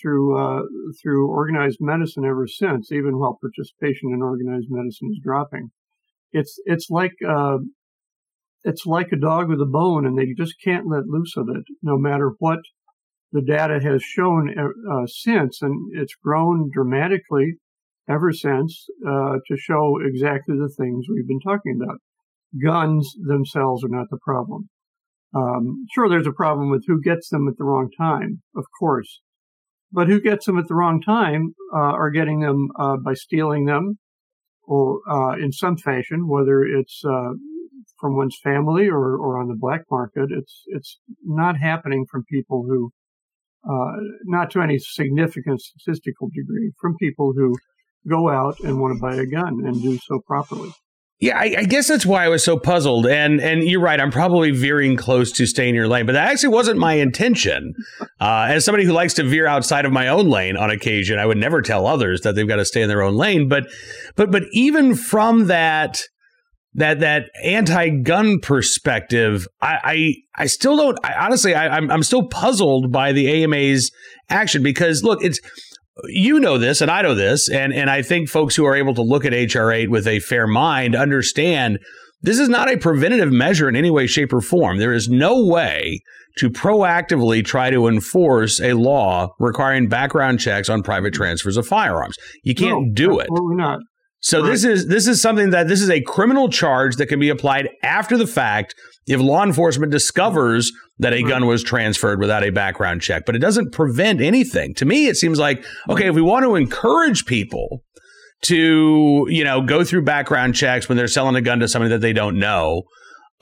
through 0.00 0.38
uh, 0.38 0.62
through 1.00 1.28
organized 1.28 1.78
medicine 1.80 2.24
ever 2.24 2.46
since, 2.46 2.92
even 2.92 3.18
while 3.18 3.38
participation 3.40 4.12
in 4.12 4.22
organized 4.22 4.68
medicine 4.70 5.10
is 5.12 5.20
dropping. 5.22 5.70
It's 6.32 6.58
it's 6.64 6.90
like 6.90 7.12
uh, 7.28 7.58
it's 8.64 8.86
like 8.86 9.08
a 9.12 9.16
dog 9.16 9.48
with 9.48 9.60
a 9.60 9.66
bone 9.66 10.06
and 10.06 10.18
they 10.18 10.34
just 10.36 10.54
can't 10.62 10.88
let 10.88 11.06
loose 11.06 11.34
of 11.36 11.48
it 11.48 11.64
no 11.82 11.96
matter 11.96 12.32
what 12.38 12.60
the 13.32 13.42
data 13.42 13.80
has 13.82 14.02
shown 14.02 14.52
uh, 14.58 14.94
uh, 14.94 15.06
since. 15.06 15.62
And 15.62 15.90
it's 15.94 16.14
grown 16.22 16.70
dramatically 16.72 17.54
ever 18.08 18.32
since 18.32 18.86
uh, 19.06 19.36
to 19.46 19.56
show 19.56 19.98
exactly 20.04 20.56
the 20.56 20.72
things 20.76 21.06
we've 21.08 21.28
been 21.28 21.40
talking 21.40 21.78
about. 21.80 21.98
Guns 22.62 23.12
themselves 23.26 23.84
are 23.84 23.88
not 23.88 24.08
the 24.10 24.18
problem. 24.22 24.68
Um, 25.34 25.86
sure 25.94 26.08
there's 26.08 26.26
a 26.26 26.32
problem 26.32 26.70
with 26.70 26.84
who 26.86 27.00
gets 27.00 27.28
them 27.28 27.46
at 27.46 27.56
the 27.56 27.64
wrong 27.64 27.88
time 27.96 28.42
of 28.56 28.64
course. 28.78 29.20
But 29.92 30.08
who 30.08 30.20
gets 30.20 30.46
them 30.46 30.58
at 30.58 30.68
the 30.68 30.74
wrong 30.74 31.00
time 31.00 31.54
uh, 31.72 31.78
are 31.78 32.10
getting 32.10 32.40
them 32.40 32.68
uh, 32.78 32.96
by 32.96 33.14
stealing 33.14 33.64
them 33.64 33.98
or 34.64 35.00
uh, 35.08 35.34
in 35.36 35.52
some 35.52 35.76
fashion 35.76 36.28
whether 36.28 36.62
it's 36.62 37.02
from 38.00 38.16
one's 38.16 38.38
family 38.42 38.88
or, 38.88 39.16
or 39.16 39.38
on 39.38 39.48
the 39.48 39.56
black 39.58 39.82
market. 39.90 40.30
It's 40.30 40.62
it's 40.68 40.98
not 41.24 41.56
happening 41.58 42.06
from 42.10 42.24
people 42.30 42.64
who, 42.66 42.90
uh, 43.68 43.92
not 44.24 44.50
to 44.52 44.62
any 44.62 44.78
significant 44.78 45.60
statistical 45.60 46.28
degree, 46.34 46.72
from 46.80 46.96
people 46.98 47.32
who 47.36 47.56
go 48.08 48.30
out 48.30 48.58
and 48.60 48.80
want 48.80 48.96
to 48.96 49.00
buy 49.00 49.14
a 49.14 49.26
gun 49.26 49.60
and 49.64 49.82
do 49.82 49.98
so 49.98 50.20
properly. 50.26 50.72
Yeah, 51.20 51.36
I, 51.36 51.54
I, 51.58 51.64
guess 51.64 51.86
that's 51.86 52.06
why 52.06 52.24
I 52.24 52.28
was 52.28 52.42
so 52.42 52.58
puzzled. 52.58 53.06
And 53.06 53.42
and 53.42 53.62
you're 53.62 53.80
right. 53.80 54.00
I'm 54.00 54.10
probably 54.10 54.52
veering 54.52 54.96
close 54.96 55.30
to 55.32 55.46
staying 55.46 55.74
your 55.74 55.86
lane, 55.86 56.06
but 56.06 56.12
that 56.12 56.30
actually 56.30 56.48
wasn't 56.48 56.78
my 56.78 56.94
intention. 56.94 57.74
Uh, 58.22 58.48
as 58.50 58.66
somebody 58.66 58.84
who 58.84 58.92
likes 58.92 59.14
to 59.14 59.22
veer 59.22 59.46
outside 59.46 59.86
of 59.86 59.92
my 59.92 60.06
own 60.06 60.28
lane 60.28 60.54
on 60.54 60.68
occasion, 60.68 61.18
I 61.18 61.24
would 61.24 61.38
never 61.38 61.62
tell 61.62 61.86
others 61.86 62.20
that 62.20 62.34
they've 62.34 62.46
got 62.46 62.56
to 62.56 62.66
stay 62.66 62.82
in 62.82 62.88
their 62.88 63.00
own 63.00 63.14
lane. 63.14 63.48
But 63.48 63.64
but 64.14 64.30
but 64.30 64.42
even 64.52 64.94
from 64.94 65.46
that 65.46 66.02
that 66.74 67.00
that 67.00 67.30
anti-gun 67.42 68.40
perspective, 68.40 69.46
I 69.60 69.78
I, 69.82 70.42
I 70.42 70.46
still 70.46 70.76
don't. 70.76 70.98
I, 71.04 71.14
honestly, 71.24 71.54
I, 71.54 71.76
I'm 71.76 71.90
I'm 71.90 72.02
still 72.02 72.28
puzzled 72.28 72.92
by 72.92 73.12
the 73.12 73.42
AMA's 73.44 73.90
action 74.28 74.62
because 74.62 75.02
look, 75.02 75.22
it's 75.22 75.40
you 76.04 76.40
know 76.40 76.58
this 76.58 76.80
and 76.80 76.90
I 76.90 77.02
know 77.02 77.14
this, 77.14 77.48
and 77.48 77.72
and 77.72 77.90
I 77.90 78.02
think 78.02 78.28
folks 78.28 78.54
who 78.54 78.64
are 78.64 78.76
able 78.76 78.94
to 78.94 79.02
look 79.02 79.24
at 79.24 79.32
HR 79.32 79.70
eight 79.70 79.90
with 79.90 80.06
a 80.06 80.20
fair 80.20 80.46
mind 80.46 80.94
understand 80.94 81.78
this 82.22 82.38
is 82.38 82.48
not 82.48 82.70
a 82.70 82.76
preventative 82.76 83.32
measure 83.32 83.68
in 83.68 83.76
any 83.76 83.90
way, 83.90 84.06
shape, 84.06 84.32
or 84.32 84.40
form. 84.40 84.78
There 84.78 84.92
is 84.92 85.08
no 85.08 85.44
way 85.44 86.00
to 86.36 86.50
proactively 86.50 87.44
try 87.44 87.70
to 87.70 87.88
enforce 87.88 88.60
a 88.60 88.74
law 88.74 89.28
requiring 89.38 89.88
background 89.88 90.38
checks 90.38 90.68
on 90.68 90.82
private 90.82 91.14
transfers 91.14 91.56
of 91.56 91.66
firearms. 91.66 92.16
You 92.44 92.54
can't 92.54 92.88
no, 92.88 92.92
do 92.94 93.18
it. 93.18 93.28
not. 93.30 93.80
So 94.20 94.42
right. 94.42 94.50
this 94.50 94.64
is 94.64 94.86
this 94.86 95.06
is 95.06 95.20
something 95.20 95.50
that 95.50 95.66
this 95.66 95.80
is 95.80 95.90
a 95.90 96.00
criminal 96.02 96.48
charge 96.48 96.96
that 96.96 97.06
can 97.06 97.18
be 97.18 97.30
applied 97.30 97.70
after 97.82 98.18
the 98.18 98.26
fact 98.26 98.74
if 99.06 99.18
law 99.18 99.42
enforcement 99.42 99.90
discovers 99.90 100.72
that 100.98 101.14
a 101.14 101.22
gun 101.22 101.46
was 101.46 101.62
transferred 101.62 102.20
without 102.20 102.44
a 102.44 102.50
background 102.50 103.00
check, 103.00 103.24
but 103.24 103.34
it 103.34 103.38
doesn't 103.38 103.72
prevent 103.72 104.20
anything. 104.20 104.74
To 104.74 104.84
me, 104.84 105.06
it 105.06 105.16
seems 105.16 105.38
like 105.38 105.64
okay, 105.88 106.08
if 106.08 106.14
we 106.14 106.22
want 106.22 106.44
to 106.44 106.54
encourage 106.54 107.24
people 107.24 107.82
to 108.42 109.26
you 109.28 109.44
know 109.44 109.62
go 109.62 109.84
through 109.84 110.04
background 110.04 110.54
checks 110.54 110.88
when 110.88 110.98
they're 110.98 111.08
selling 111.08 111.36
a 111.36 111.40
gun 111.40 111.60
to 111.60 111.68
somebody 111.68 111.90
that 111.90 112.00
they 112.00 112.12
don't 112.12 112.38
know. 112.38 112.82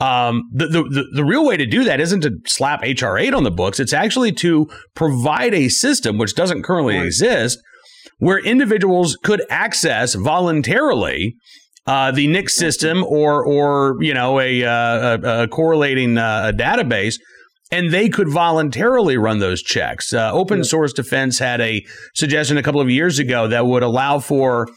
Um, 0.01 0.49
the, 0.53 0.69
the, 0.69 1.09
the, 1.13 1.25
real 1.25 1.45
way 1.45 1.57
to 1.57 1.67
do 1.67 1.83
that 1.83 1.99
isn't 1.99 2.21
to 2.21 2.39
slap 2.47 2.83
HR 2.83 3.19
8 3.19 3.35
on 3.35 3.43
the 3.43 3.51
books. 3.51 3.81
It's 3.81 3.93
actually 3.93 4.31
to 4.35 4.71
provide 4.95 5.55
a 5.55 5.69
system 5.69 6.19
which 6.19 6.37
doesn't 6.37 6.63
currently 6.63 6.97
right. 6.97 7.05
exist 7.05 7.59
where 8.19 8.39
individuals 8.39 9.17
could 9.23 9.43
access 9.49 10.15
voluntarily 10.15 11.35
uh, 11.87 12.11
the 12.11 12.27
NICS 12.27 12.55
system 12.55 13.03
or 13.03 13.43
or 13.45 13.97
you 14.03 14.13
know 14.13 14.39
a, 14.39 14.63
uh, 14.63 15.19
a, 15.23 15.43
a 15.45 15.49
correlating 15.49 16.19
uh, 16.19 16.53
a 16.53 16.57
database, 16.57 17.15
and 17.73 17.91
they 17.91 18.11
could 18.11 18.29
voluntarily 18.29 19.17
run 19.17 19.39
those 19.39 19.63
checks. 19.63 20.13
Uh, 20.13 20.31
open 20.33 20.65
source 20.65 20.93
defense 20.93 21.39
had 21.39 21.63
a 21.63 21.85
suggestion 22.15 22.59
a 22.59 22.63
couple 22.63 22.81
of 22.81 22.91
years 22.91 23.19
ago 23.19 23.49
that 23.49 23.67
would 23.67 23.83
allow 23.83 24.19
for 24.19 24.69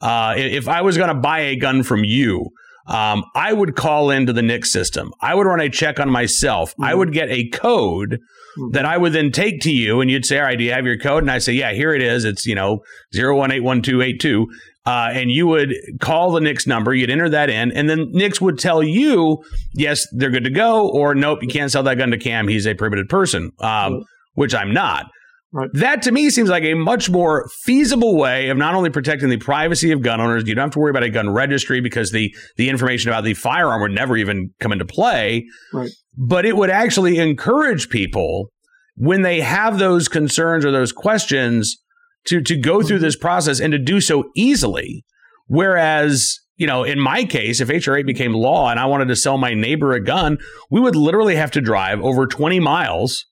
uh, 0.00 0.34
if 0.36 0.68
I 0.68 0.82
was 0.82 0.96
going 0.96 1.08
to 1.08 1.20
buy 1.20 1.40
a 1.40 1.56
gun 1.56 1.82
from 1.82 2.04
you. 2.04 2.50
Um, 2.90 3.24
I 3.36 3.52
would 3.52 3.76
call 3.76 4.10
into 4.10 4.32
the 4.32 4.42
NICS 4.42 4.72
system. 4.72 5.12
I 5.20 5.34
would 5.36 5.46
run 5.46 5.60
a 5.60 5.70
check 5.70 6.00
on 6.00 6.10
myself. 6.10 6.72
Mm-hmm. 6.72 6.84
I 6.84 6.94
would 6.94 7.12
get 7.12 7.30
a 7.30 7.48
code 7.48 8.18
mm-hmm. 8.58 8.72
that 8.72 8.84
I 8.84 8.98
would 8.98 9.12
then 9.12 9.30
take 9.30 9.60
to 9.62 9.70
you, 9.70 10.00
and 10.00 10.10
you'd 10.10 10.26
say, 10.26 10.38
"All 10.38 10.44
right, 10.44 10.58
do 10.58 10.64
you 10.64 10.72
have 10.72 10.86
your 10.86 10.98
code?" 10.98 11.22
And 11.22 11.30
I 11.30 11.38
say, 11.38 11.52
"Yeah, 11.52 11.72
here 11.72 11.94
it 11.94 12.02
is. 12.02 12.24
It's 12.24 12.44
you 12.44 12.56
know 12.56 12.82
zero 13.14 13.36
one 13.36 13.52
eight 13.52 13.62
one 13.62 13.80
two 13.80 14.02
eight 14.02 14.20
two. 14.20 14.48
Uh, 14.86 15.10
and 15.12 15.30
you 15.30 15.46
would 15.46 15.74
call 16.00 16.32
the 16.32 16.40
NICS 16.40 16.66
number, 16.66 16.94
you'd 16.94 17.10
enter 17.10 17.28
that 17.28 17.50
in, 17.50 17.70
and 17.72 17.88
then 17.88 18.10
NICS 18.12 18.40
would 18.40 18.58
tell 18.58 18.82
you, 18.82 19.44
yes, 19.74 20.06
they're 20.10 20.30
good 20.30 20.44
to 20.44 20.50
go, 20.50 20.88
or 20.88 21.14
nope, 21.14 21.40
you 21.42 21.48
can't 21.48 21.70
sell 21.70 21.82
that 21.82 21.98
gun 21.98 22.10
to 22.10 22.18
Cam. 22.18 22.48
He's 22.48 22.66
a 22.66 22.74
prohibited 22.74 23.10
person, 23.10 23.52
um, 23.60 24.04
which 24.34 24.54
I'm 24.54 24.72
not. 24.72 25.04
Right. 25.52 25.68
That 25.72 26.02
to 26.02 26.12
me 26.12 26.30
seems 26.30 26.48
like 26.48 26.62
a 26.62 26.74
much 26.74 27.10
more 27.10 27.48
feasible 27.62 28.16
way 28.16 28.50
of 28.50 28.56
not 28.56 28.74
only 28.74 28.88
protecting 28.88 29.30
the 29.30 29.36
privacy 29.36 29.90
of 29.90 30.00
gun 30.00 30.20
owners, 30.20 30.46
you 30.46 30.54
don't 30.54 30.66
have 30.66 30.70
to 30.72 30.78
worry 30.78 30.90
about 30.90 31.02
a 31.02 31.10
gun 31.10 31.30
registry 31.30 31.80
because 31.80 32.12
the 32.12 32.32
the 32.56 32.68
information 32.68 33.10
about 33.10 33.24
the 33.24 33.34
firearm 33.34 33.82
would 33.82 33.90
never 33.90 34.16
even 34.16 34.50
come 34.60 34.70
into 34.70 34.84
play. 34.84 35.46
Right. 35.72 35.90
But 36.16 36.46
it 36.46 36.56
would 36.56 36.70
actually 36.70 37.18
encourage 37.18 37.88
people 37.88 38.52
when 38.94 39.22
they 39.22 39.40
have 39.40 39.78
those 39.78 40.06
concerns 40.06 40.64
or 40.64 40.70
those 40.70 40.92
questions 40.92 41.78
to 42.26 42.40
to 42.42 42.56
go 42.56 42.82
through 42.82 42.98
mm-hmm. 42.98 43.04
this 43.06 43.16
process 43.16 43.60
and 43.60 43.72
to 43.72 43.78
do 43.78 44.00
so 44.00 44.24
easily. 44.36 45.04
Whereas, 45.48 46.38
you 46.58 46.68
know, 46.68 46.84
in 46.84 47.00
my 47.00 47.24
case, 47.24 47.60
if 47.60 47.68
HR8 47.68 48.06
became 48.06 48.32
law 48.34 48.70
and 48.70 48.78
I 48.78 48.86
wanted 48.86 49.08
to 49.08 49.16
sell 49.16 49.36
my 49.36 49.52
neighbor 49.52 49.94
a 49.94 50.04
gun, 50.04 50.38
we 50.70 50.80
would 50.80 50.94
literally 50.94 51.34
have 51.34 51.50
to 51.52 51.60
drive 51.60 52.00
over 52.00 52.28
20 52.28 52.60
miles 52.60 53.26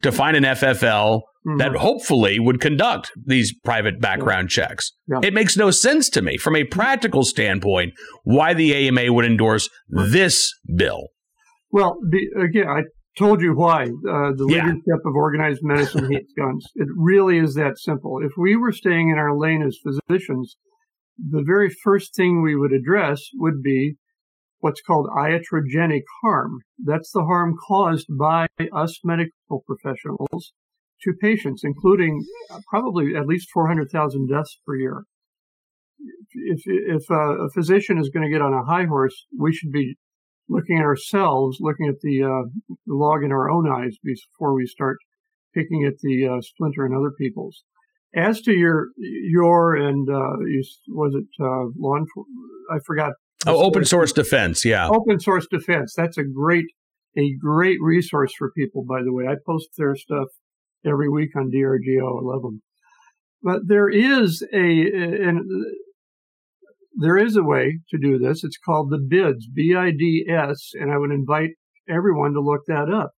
to 0.00 0.10
find 0.10 0.34
an 0.34 0.44
FFL 0.44 1.22
mm-hmm. 1.46 1.58
that 1.58 1.76
hopefully 1.76 2.38
would 2.38 2.60
conduct 2.60 3.10
these 3.26 3.54
private 3.64 4.00
background 4.00 4.50
yeah. 4.50 4.66
checks. 4.66 4.92
Yeah. 5.06 5.20
It 5.22 5.34
makes 5.34 5.56
no 5.56 5.70
sense 5.70 6.08
to 6.10 6.22
me 6.22 6.36
from 6.36 6.56
a 6.56 6.64
practical 6.64 7.24
standpoint 7.24 7.94
why 8.24 8.54
the 8.54 8.74
AMA 8.88 9.12
would 9.12 9.24
endorse 9.24 9.68
this 9.88 10.52
bill. 10.76 11.08
Well, 11.70 11.96
the, 12.08 12.42
again, 12.42 12.68
I 12.68 12.82
told 13.18 13.40
you 13.42 13.54
why. 13.54 13.82
Uh, 13.82 14.32
the 14.36 14.46
yeah. 14.48 14.66
leadership 14.66 15.04
of 15.04 15.14
organized 15.14 15.60
medicine 15.62 16.10
hates 16.10 16.32
guns. 16.38 16.66
It 16.76 16.88
really 16.96 17.38
is 17.38 17.54
that 17.54 17.78
simple. 17.78 18.20
If 18.22 18.32
we 18.38 18.56
were 18.56 18.72
staying 18.72 19.10
in 19.10 19.18
our 19.18 19.36
lane 19.36 19.62
as 19.62 19.76
physicians, 19.82 20.56
the 21.18 21.42
very 21.44 21.68
first 21.68 22.14
thing 22.14 22.42
we 22.42 22.56
would 22.56 22.72
address 22.72 23.20
would 23.34 23.62
be 23.62 23.96
what's 24.60 24.80
called 24.80 25.08
iatrogenic 25.16 26.02
harm. 26.22 26.60
That's 26.84 27.10
the 27.12 27.24
harm 27.24 27.54
caused 27.68 28.06
by 28.18 28.46
us 28.72 29.00
medical 29.04 29.64
professionals 29.66 30.52
to 31.04 31.12
patients, 31.20 31.62
including 31.64 32.24
probably 32.68 33.14
at 33.16 33.26
least 33.26 33.48
400,000 33.52 34.28
deaths 34.28 34.58
per 34.66 34.76
year. 34.76 35.04
If, 36.32 36.62
if 36.66 37.10
a, 37.10 37.46
a 37.46 37.50
physician 37.50 37.98
is 37.98 38.10
going 38.10 38.24
to 38.24 38.30
get 38.30 38.42
on 38.42 38.52
a 38.52 38.64
high 38.64 38.84
horse, 38.84 39.26
we 39.38 39.52
should 39.52 39.72
be 39.72 39.96
looking 40.48 40.78
at 40.78 40.84
ourselves, 40.84 41.58
looking 41.60 41.86
at 41.88 42.00
the, 42.02 42.22
uh, 42.22 42.48
the 42.86 42.94
log 42.94 43.22
in 43.24 43.32
our 43.32 43.50
own 43.50 43.68
eyes 43.70 43.96
before 44.02 44.54
we 44.54 44.66
start 44.66 44.98
picking 45.54 45.84
at 45.84 45.98
the 46.00 46.26
uh, 46.26 46.40
splinter 46.40 46.86
in 46.86 46.94
other 46.94 47.12
people's. 47.18 47.62
As 48.14 48.40
to 48.42 48.52
your 48.52 48.88
your 48.96 49.76
and 49.76 50.08
uh, 50.08 50.36
was 50.88 51.14
it 51.14 51.26
uh, 51.40 51.66
law 51.76 51.96
enforcement? 51.96 52.38
I 52.70 52.78
forgot. 52.86 53.12
Oh, 53.46 53.62
open 53.62 53.84
source 53.84 54.12
defense. 54.12 54.64
Yeah, 54.64 54.88
open 54.88 55.20
source 55.20 55.46
defense. 55.50 55.92
That's 55.94 56.16
a 56.16 56.24
great 56.24 56.64
a 57.18 57.34
great 57.38 57.78
resource 57.82 58.32
for 58.36 58.50
people. 58.52 58.82
By 58.88 59.02
the 59.02 59.12
way, 59.12 59.26
I 59.26 59.34
post 59.46 59.68
their 59.76 59.94
stuff 59.94 60.28
every 60.86 61.08
week 61.08 61.30
on 61.36 61.50
DRGO 61.50 62.22
11. 62.22 62.62
But 63.42 63.60
there 63.66 63.88
is 63.88 64.44
a, 64.52 64.58
and 64.58 65.40
there 66.96 67.16
is 67.16 67.36
a 67.36 67.44
way 67.44 67.78
to 67.90 67.98
do 67.98 68.18
this. 68.18 68.42
It's 68.42 68.58
called 68.58 68.90
the 68.90 68.98
BIDS, 68.98 69.46
B-I-D-S, 69.54 70.72
and 70.74 70.90
I 70.90 70.98
would 70.98 71.12
invite 71.12 71.50
everyone 71.88 72.32
to 72.34 72.40
look 72.40 72.62
that 72.66 72.92
up. 72.92 73.12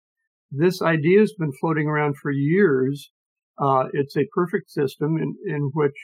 This 0.51 0.83
idea 0.83 1.21
has 1.21 1.35
been 1.39 1.53
floating 1.61 1.87
around 1.87 2.17
for 2.17 2.33
years. 2.33 3.11
Uh, 3.61 3.85
it's 3.93 4.17
a 4.17 4.29
perfect 4.35 4.71
system 4.71 5.17
in, 5.17 5.37
in 5.47 5.71
which 5.75 5.95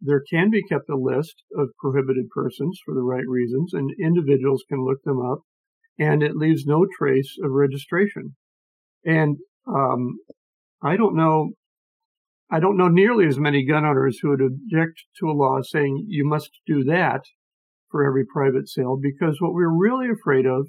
there 0.00 0.22
can 0.30 0.50
be 0.50 0.62
kept 0.64 0.90
a 0.90 0.96
list 0.96 1.42
of 1.56 1.68
prohibited 1.78 2.28
persons 2.30 2.78
for 2.84 2.94
the 2.94 3.02
right 3.02 3.26
reasons, 3.26 3.72
and 3.72 3.90
individuals 3.98 4.64
can 4.68 4.84
look 4.84 5.02
them 5.04 5.20
up, 5.20 5.40
and 5.98 6.22
it 6.22 6.36
leaves 6.36 6.66
no 6.66 6.86
trace 6.98 7.36
of 7.42 7.50
registration. 7.52 8.36
And 9.04 9.38
um, 9.66 10.18
I 10.86 10.96
don't 10.96 11.16
know 11.16 11.50
I 12.50 12.60
don't 12.60 12.76
know 12.76 12.88
nearly 12.88 13.26
as 13.26 13.38
many 13.38 13.64
gun 13.64 13.84
owners 13.84 14.18
who 14.20 14.30
would 14.30 14.40
object 14.40 15.02
to 15.18 15.28
a 15.28 15.32
law 15.32 15.60
saying 15.62 16.06
you 16.08 16.24
must 16.24 16.50
do 16.66 16.84
that 16.84 17.22
for 17.90 18.06
every 18.06 18.24
private 18.24 18.68
sale 18.68 18.96
because 19.00 19.40
what 19.40 19.52
we're 19.52 19.68
really 19.68 20.08
afraid 20.10 20.46
of 20.46 20.68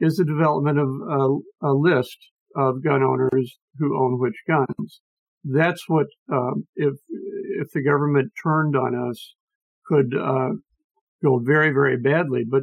is 0.00 0.16
the 0.16 0.24
development 0.24 0.78
of 0.78 0.88
a, 0.88 1.68
a 1.68 1.72
list 1.72 2.18
of 2.56 2.84
gun 2.84 3.02
owners 3.02 3.58
who 3.78 3.98
own 3.98 4.18
which 4.20 4.36
guns. 4.46 5.00
That's 5.44 5.88
what, 5.88 6.06
um, 6.32 6.66
if 6.76 6.94
if 7.60 7.70
the 7.72 7.82
government 7.82 8.32
turned 8.42 8.76
on 8.76 8.94
us, 9.08 9.34
could 9.86 10.14
uh, 10.14 10.50
go 11.22 11.38
very 11.42 11.70
very 11.72 11.96
badly. 11.96 12.44
But 12.48 12.62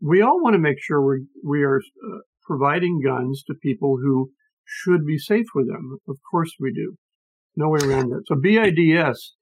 we 0.00 0.22
all 0.22 0.42
want 0.42 0.54
to 0.54 0.58
make 0.58 0.80
sure 0.80 1.00
we 1.00 1.26
we 1.44 1.62
are 1.62 1.78
uh, 1.78 2.18
providing 2.42 3.00
guns 3.04 3.42
to 3.46 3.54
people 3.54 3.96
who 3.96 4.30
should 4.64 5.06
be 5.06 5.18
safe 5.18 5.46
with 5.54 5.68
them. 5.68 5.98
Of 6.08 6.18
course 6.30 6.52
we 6.60 6.72
do. 6.72 6.96
No 7.56 7.68
way 7.68 7.80
around 7.82 8.10
that. 8.10 8.22
So 8.26 8.34
BIDS, 8.34 9.32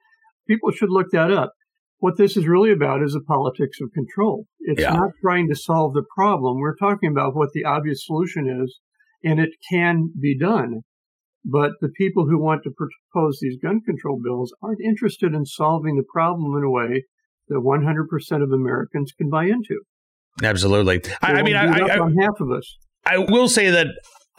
people 0.48 0.72
should 0.72 0.90
look 0.90 1.10
that 1.12 1.30
up. 1.30 1.52
What 1.98 2.16
this 2.16 2.36
is 2.36 2.48
really 2.48 2.72
about 2.72 3.02
is 3.02 3.12
the 3.12 3.20
politics 3.20 3.78
of 3.80 3.92
control. 3.92 4.46
It's 4.60 4.80
yeah. 4.80 4.94
not 4.94 5.10
trying 5.20 5.48
to 5.48 5.54
solve 5.54 5.92
the 5.92 6.04
problem. 6.16 6.58
We're 6.58 6.76
talking 6.76 7.10
about 7.10 7.36
what 7.36 7.50
the 7.52 7.64
obvious 7.64 8.06
solution 8.06 8.48
is, 8.64 8.78
and 9.22 9.38
it 9.38 9.50
can 9.70 10.10
be 10.18 10.36
done. 10.36 10.80
But 11.44 11.72
the 11.80 11.90
people 11.90 12.26
who 12.26 12.42
want 12.42 12.62
to 12.64 12.70
propose 12.70 13.38
these 13.40 13.58
gun 13.62 13.80
control 13.82 14.20
bills 14.22 14.52
aren't 14.62 14.80
interested 14.80 15.34
in 15.34 15.44
solving 15.44 15.96
the 15.96 16.04
problem 16.10 16.56
in 16.56 16.64
a 16.64 16.70
way 16.70 17.04
that 17.48 17.56
100% 17.56 18.42
of 18.42 18.52
Americans 18.52 19.12
can 19.16 19.28
buy 19.28 19.44
into. 19.44 19.80
Absolutely. 20.42 21.02
I, 21.22 21.32
I, 21.32 21.42
mean, 21.42 21.56
I, 21.56 21.66
I, 21.66 21.98
on 21.98 22.16
half 22.16 22.40
of 22.40 22.50
us. 22.50 22.76
I 23.04 23.18
will 23.18 23.48
say 23.48 23.70
that 23.70 23.88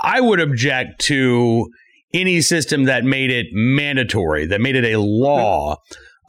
I 0.01 0.19
would 0.21 0.39
object 0.39 1.01
to 1.05 1.69
any 2.13 2.41
system 2.41 2.85
that 2.85 3.03
made 3.03 3.31
it 3.31 3.47
mandatory, 3.51 4.45
that 4.47 4.61
made 4.61 4.75
it 4.75 4.85
a 4.93 4.99
law. 4.99 5.77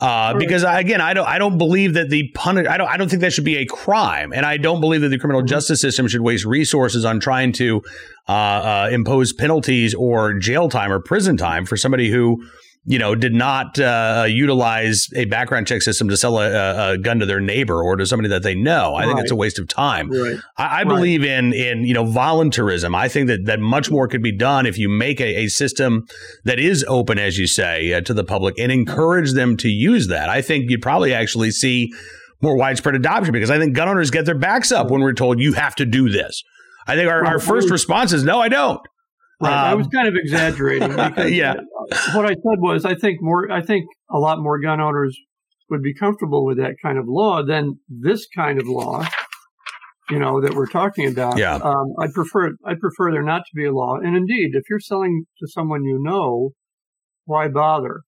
Uh, 0.01 0.35
because 0.35 0.65
again, 0.65 1.01
I 1.01 1.15
don't, 1.15 1.29
I 1.29 1.39
don't 1.39 1.59
believe 1.59 1.95
that 1.95 2.11
the 2.11 2.29
punish, 2.35 2.67
I 2.67 2.77
don't, 2.77 2.89
I 2.89 2.97
don't 2.97 3.09
think 3.09 3.23
that 3.23 3.33
should 3.33 3.45
be 3.45 3.59
a 3.59 3.67
crime, 3.67 4.33
and 4.33 4.45
I 4.45 4.57
don't 4.57 4.81
believe 4.81 5.01
that 5.03 5.11
the 5.11 5.19
criminal 5.19 5.43
mm-hmm. 5.43 5.49
justice 5.49 5.81
system 5.81 6.09
should 6.09 6.23
waste 6.23 6.45
resources 6.45 7.05
on 7.05 7.21
trying 7.21 7.53
to 7.53 7.83
uh, 8.29 8.33
uh, 8.33 8.89
impose 8.91 9.33
penalties 9.33 9.95
or 9.95 10.35
jail 10.35 10.69
time 10.69 10.91
or 10.91 10.99
prison 10.99 11.37
time 11.37 11.67
for 11.67 11.77
somebody 11.77 12.11
who 12.11 12.45
you 12.85 12.99
know, 12.99 13.15
did 13.15 13.33
not 13.33 13.79
uh, 13.79 14.25
utilize 14.29 15.09
a 15.15 15.25
background 15.27 15.69
check 15.69 15.83
system 15.83 16.09
to 16.09 16.17
sell 16.17 16.39
a, 16.39 16.93
a, 16.93 16.99
gun 16.99 17.21
to 17.21 17.27
their 17.27 17.41
neighbor 17.41 17.81
or 17.81 17.95
to 17.95 18.05
somebody 18.05 18.29
that 18.29 18.43
they 18.43 18.57
know. 18.57 18.95
I 18.95 19.03
right. 19.03 19.07
think 19.07 19.21
it's 19.21 19.31
a 19.31 19.37
waste 19.37 19.61
of 19.61 19.69
time. 19.69 20.11
Right. 20.11 20.37
I, 20.57 20.81
I 20.81 20.85
believe 20.85 21.23
in 21.23 21.53
in 21.53 21.85
you 21.85 21.95
know 21.95 22.05
voluntarism. 22.05 22.95
I 22.95 23.09
think 23.09 23.29
that 23.29 23.45
that 23.45 23.61
much 23.61 23.89
more 23.89 24.09
could 24.09 24.23
be 24.23 24.37
done 24.37 24.67
if 24.67 24.79
you 24.79 24.89
make 24.89 25.21
a, 25.21 25.45
a 25.45 25.47
system 25.47 26.07
that 26.45 26.59
is 26.59 26.85
open, 26.89 27.21
as 27.21 27.39
you 27.39 27.47
say, 27.47 27.93
uh, 27.93 28.01
to 28.01 28.13
the 28.13 28.25
public 28.25 28.59
and 28.59 28.73
encourage 28.73 29.33
them 29.33 29.57
to 29.59 29.69
use 29.69 30.09
that. 30.09 30.29
I 30.29 30.43
think 30.43 30.69
you'd 30.69 30.83
probably 30.83 31.15
actually 31.15 31.53
see 31.53 31.93
more 32.41 32.57
widespread 32.57 32.97
adoption 32.97 33.33
because 33.33 33.51
I 33.51 33.59
think 33.61 33.77
gun 33.77 33.89
owners 33.89 34.11
get 34.11 34.27
their 34.27 34.39
backs 34.39 34.73
up 34.73 34.91
when 34.91 35.03
we're 35.03 35.13
told 35.13 35.39
you 35.39 35.53
have 35.53 35.77
to 35.77 35.87
do 35.87 36.09
this. 36.09 36.43
I 36.89 36.97
think 36.97 37.09
our, 37.09 37.25
our 37.25 37.39
first 37.39 37.71
response 37.71 38.13
is 38.13 38.25
no, 38.25 38.41
I 38.41 38.49
don't. 38.49 38.81
Right. 39.41 39.53
Um, 39.53 39.71
I 39.71 39.75
was 39.75 39.89
kind 39.89 40.09
of 40.09 40.15
exaggerating. 40.15 40.93
Because 40.97 41.33
yeah. 41.33 41.55
What 42.15 42.27
I 42.27 42.35
said 42.35 42.59
was, 42.59 42.85
I 42.85 42.95
think 42.95 43.19
more. 43.21 43.51
I 43.51 43.63
think 43.63 43.87
a 44.11 44.19
lot 44.19 44.39
more 44.41 44.61
gun 44.61 44.81
owners 44.81 45.17
would 45.71 45.83
be 45.83 45.95
comfortable 45.95 46.45
with 46.45 46.59
that 46.59 46.75
kind 46.83 46.99
of 46.99 47.07
law 47.09 47.43
than 47.43 47.79
this 47.89 48.27
kind 48.35 48.61
of 48.61 48.67
law. 48.67 49.07
You 50.11 50.19
know 50.19 50.41
that 50.41 50.55
we're 50.55 50.67
talking 50.67 51.07
about. 51.11 51.39
Yeah. 51.39 51.55
Um, 51.55 51.95
I'd 51.99 52.13
prefer. 52.13 52.51
I'd 52.67 52.81
prefer 52.81 53.13
there 53.13 53.23
not 53.23 53.43
to 53.43 53.55
be 53.55 53.67
a 53.67 53.73
law. 53.73 53.97
And 53.97 54.17
indeed, 54.17 54.51
if 54.55 54.65
you're 54.69 54.81
selling 54.81 55.25
to 55.39 55.47
someone 55.49 55.85
you 55.85 55.99
know, 56.03 56.51
why 57.25 57.49
bother? 57.49 58.03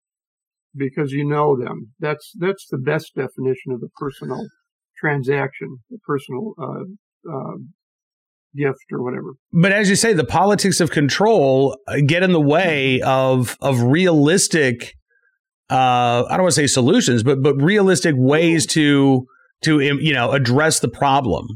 Because 0.74 1.12
you 1.12 1.28
know 1.28 1.56
them. 1.56 1.92
That's 2.00 2.32
that's 2.38 2.66
the 2.70 2.78
best 2.78 3.14
definition 3.14 3.72
of 3.72 3.82
a 3.82 3.90
personal 3.98 4.46
transaction, 4.98 5.78
a 5.92 5.98
personal 6.06 6.54
uh, 6.58 7.30
uh, 7.30 7.56
gift 8.56 8.85
or 8.92 9.02
whatever. 9.02 9.35
But 9.52 9.73
as 9.73 9.88
you 9.88 9.97
say, 9.97 10.12
the 10.12 10.25
politics 10.25 10.80
of 10.80 10.90
control 10.90 11.76
uh, 11.88 11.97
get 12.06 12.23
in 12.23 12.32
the 12.32 12.40
way 12.40 13.00
of 13.02 13.56
of 13.61 13.82
realistic. 13.82 14.94
Uh, 15.71 16.25
I 16.28 16.37
don't 16.37 16.42
want 16.42 16.54
to 16.54 16.61
say 16.61 16.66
solutions, 16.66 17.23
but 17.23 17.42
but 17.42 17.54
realistic 17.56 18.14
ways 18.16 18.66
to 18.68 19.26
to 19.62 19.80
you 19.80 20.12
know 20.12 20.32
address 20.32 20.80
the 20.80 20.88
problem 20.88 21.47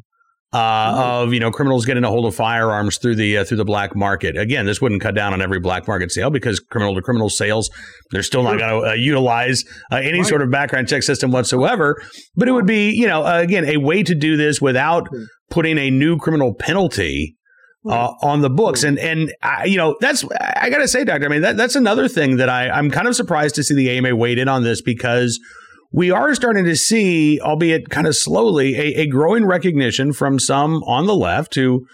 uh, 0.53 0.59
mm-hmm. 0.59 1.01
of 1.29 1.33
you 1.35 1.41
know 1.41 1.51
criminals 1.51 1.85
getting 1.85 2.05
a 2.05 2.09
hold 2.09 2.25
of 2.25 2.35
firearms 2.35 2.99
through 2.99 3.17
the 3.17 3.39
uh, 3.39 3.45
through 3.45 3.57
the 3.57 3.65
black 3.65 3.95
market. 3.95 4.37
Again, 4.37 4.65
this 4.65 4.81
wouldn't 4.81 5.03
cut 5.03 5.15
down 5.15 5.33
on 5.33 5.43
every 5.43 5.61
black 5.61 5.87
market 5.87 6.11
sale 6.13 6.31
because 6.31 6.61
criminal 6.61 6.95
to 6.95 7.03
criminal 7.03 7.29
sales, 7.29 7.69
they're 8.11 8.23
still 8.23 8.43
not 8.43 8.59
going 8.59 8.83
to 8.83 8.91
uh, 8.91 8.93
utilize 8.95 9.65
uh, 9.93 9.97
any 9.97 10.21
right. 10.21 10.27
sort 10.27 10.43
of 10.43 10.51
background 10.51 10.89
check 10.89 11.03
system 11.03 11.31
whatsoever. 11.31 12.01
But 12.37 12.49
it 12.49 12.53
would 12.53 12.67
be 12.67 12.91
you 12.91 13.07
know 13.07 13.25
again 13.25 13.65
a 13.67 13.77
way 13.77 14.03
to 14.03 14.15
do 14.15 14.37
this 14.37 14.61
without 14.61 15.09
putting 15.51 15.79
a 15.79 15.91
new 15.91 16.19
criminal 16.19 16.55
penalty. 16.55 17.35
Uh, 17.89 18.13
on 18.21 18.41
the 18.41 18.51
books. 18.51 18.83
And 18.83 18.99
and 18.99 19.33
I, 19.43 19.67
you 19.67 19.77
know 19.77 19.97
that's 20.01 20.25
I 20.41 20.71
got 20.71 20.79
to 20.79 20.89
say, 20.89 21.05
doctor. 21.05 21.27
I 21.27 21.29
mean 21.29 21.43
that 21.43 21.57
that's 21.57 21.77
another 21.77 22.09
thing 22.09 22.39
that 22.39 22.49
I 22.49 22.69
I'm 22.69 22.91
kind 22.91 23.07
of 23.07 23.15
surprised 23.15 23.55
to 23.55 23.63
see 23.63 23.75
the 23.75 23.89
AMA 23.91 24.17
weighed 24.17 24.41
in 24.41 24.49
on 24.49 24.65
this 24.65 24.83
because 24.83 25.39
we 25.93 26.11
are 26.11 26.35
starting 26.35 26.65
to 26.65 26.75
see, 26.75 27.41
albeit 27.41 27.89
kind 27.89 28.09
of 28.09 28.17
slowly, 28.17 28.75
a, 28.75 29.03
a 29.03 29.07
growing 29.07 29.47
recognition 29.47 30.13
from 30.13 30.41
some 30.41 30.83
on 30.83 31.07
the 31.07 31.15
left 31.15 31.55
who 31.55 31.87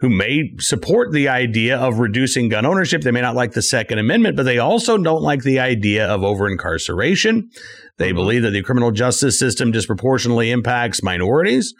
who 0.00 0.08
may 0.08 0.50
support 0.58 1.12
the 1.12 1.28
idea 1.28 1.76
of 1.76 1.98
reducing 1.98 2.48
gun 2.48 2.64
ownership. 2.64 3.02
They 3.02 3.10
may 3.10 3.20
not 3.20 3.34
like 3.34 3.52
the 3.52 3.62
Second 3.62 3.98
Amendment, 3.98 4.34
but 4.34 4.44
they 4.44 4.58
also 4.58 4.96
don't 4.96 5.22
like 5.22 5.42
the 5.42 5.58
idea 5.58 6.06
of 6.06 6.22
over 6.22 6.48
incarceration. 6.48 7.50
They 7.98 8.08
mm-hmm. 8.08 8.16
believe 8.16 8.42
that 8.42 8.50
the 8.50 8.62
criminal 8.62 8.92
justice 8.92 9.38
system 9.38 9.70
disproportionately 9.70 10.50
impacts 10.50 11.02
minorities. 11.02 11.74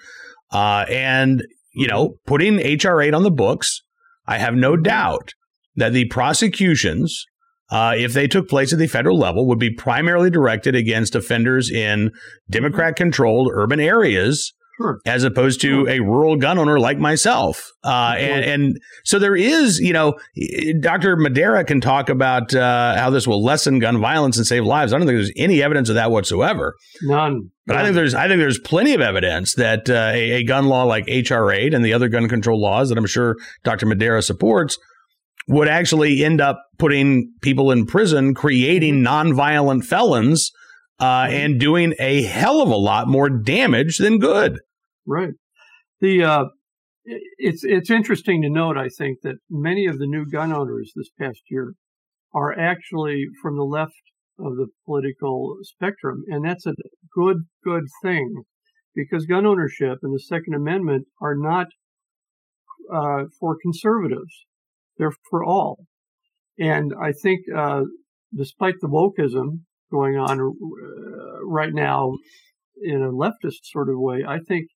Uh, 0.52 0.84
and, 0.88 1.42
you 1.72 1.86
know, 1.86 2.08
mm-hmm. 2.08 2.16
putting 2.26 2.60
H.R. 2.60 3.00
8 3.00 3.14
on 3.14 3.22
the 3.22 3.30
books, 3.30 3.82
I 4.26 4.38
have 4.38 4.54
no 4.54 4.72
mm-hmm. 4.72 4.82
doubt 4.82 5.32
that 5.76 5.92
the 5.92 6.06
prosecutions 6.06 7.24
uh, 7.70 7.94
if 7.96 8.12
they 8.12 8.26
took 8.26 8.48
place 8.48 8.72
at 8.72 8.78
the 8.78 8.88
federal 8.88 9.18
level, 9.18 9.46
would 9.46 9.58
be 9.58 9.72
primarily 9.72 10.30
directed 10.30 10.74
against 10.74 11.14
offenders 11.14 11.70
in 11.70 12.10
Democrat 12.48 12.96
controlled 12.96 13.48
urban 13.52 13.80
areas. 13.80 14.52
Sure. 14.80 14.98
As 15.04 15.24
opposed 15.24 15.60
to 15.62 15.86
a 15.88 16.00
rural 16.00 16.36
gun 16.36 16.58
owner 16.58 16.80
like 16.80 16.98
myself, 16.98 17.70
uh, 17.84 18.14
and, 18.16 18.44
and 18.44 18.80
so 19.04 19.18
there 19.18 19.36
is, 19.36 19.78
you 19.78 19.92
know, 19.92 20.14
Dr. 20.80 21.16
Madara 21.16 21.66
can 21.66 21.80
talk 21.80 22.08
about 22.08 22.54
uh, 22.54 22.96
how 22.96 23.10
this 23.10 23.26
will 23.26 23.42
lessen 23.44 23.78
gun 23.78 24.00
violence 24.00 24.38
and 24.38 24.46
save 24.46 24.64
lives. 24.64 24.92
I 24.92 24.98
don't 24.98 25.06
think 25.06 25.18
there's 25.18 25.32
any 25.36 25.62
evidence 25.62 25.88
of 25.90 25.96
that 25.96 26.10
whatsoever. 26.10 26.74
None. 27.02 27.50
But 27.66 27.74
None. 27.74 27.82
I 27.82 27.84
think 27.84 27.94
there's, 27.94 28.14
I 28.14 28.26
think 28.26 28.38
there's 28.38 28.58
plenty 28.58 28.94
of 28.94 29.02
evidence 29.02 29.54
that 29.54 29.90
uh, 29.90 30.12
a, 30.14 30.30
a 30.32 30.44
gun 30.44 30.66
law 30.66 30.84
like 30.84 31.04
HR 31.06 31.50
8 31.50 31.74
and 31.74 31.84
the 31.84 31.92
other 31.92 32.08
gun 32.08 32.28
control 32.28 32.60
laws 32.60 32.88
that 32.88 32.96
I'm 32.96 33.06
sure 33.06 33.36
Dr. 33.64 33.86
Madara 33.86 34.24
supports 34.24 34.78
would 35.46 35.68
actually 35.68 36.24
end 36.24 36.40
up 36.40 36.62
putting 36.78 37.32
people 37.42 37.70
in 37.70 37.84
prison, 37.84 38.34
creating 38.34 39.02
mm-hmm. 39.02 39.38
nonviolent 39.38 39.84
felons, 39.84 40.52
uh, 41.00 41.24
mm-hmm. 41.24 41.34
and 41.34 41.60
doing 41.60 41.94
a 41.98 42.22
hell 42.22 42.62
of 42.62 42.70
a 42.70 42.76
lot 42.76 43.08
more 43.08 43.28
damage 43.28 43.98
than 43.98 44.18
good. 44.18 44.60
Right. 45.06 45.34
The 46.00 46.24
uh, 46.24 46.44
it's 47.04 47.64
it's 47.64 47.90
interesting 47.90 48.42
to 48.42 48.50
note, 48.50 48.76
I 48.76 48.88
think, 48.88 49.18
that 49.22 49.36
many 49.48 49.86
of 49.86 49.98
the 49.98 50.06
new 50.06 50.26
gun 50.26 50.52
owners 50.52 50.92
this 50.94 51.10
past 51.18 51.40
year 51.50 51.74
are 52.34 52.56
actually 52.58 53.26
from 53.42 53.56
the 53.56 53.64
left 53.64 53.92
of 54.38 54.56
the 54.56 54.68
political 54.86 55.56
spectrum, 55.62 56.24
and 56.28 56.44
that's 56.44 56.66
a 56.66 56.74
good 57.14 57.38
good 57.64 57.84
thing 58.02 58.44
because 58.94 59.26
gun 59.26 59.46
ownership 59.46 59.98
and 60.02 60.14
the 60.14 60.20
Second 60.20 60.54
Amendment 60.54 61.06
are 61.20 61.36
not 61.36 61.66
uh, 62.92 63.24
for 63.38 63.56
conservatives. 63.60 64.46
They're 64.98 65.12
for 65.30 65.44
all. 65.44 65.86
And 66.58 66.92
I 67.00 67.12
think, 67.12 67.40
uh, 67.56 67.82
despite 68.36 68.74
the 68.80 68.88
wokeism 68.88 69.60
going 69.90 70.16
on 70.16 70.40
uh, 70.40 71.46
right 71.46 71.72
now 71.72 72.12
in 72.82 73.02
a 73.02 73.10
leftist 73.10 73.64
sort 73.64 73.88
of 73.88 73.98
way, 73.98 74.24
I 74.26 74.38
think 74.38 74.66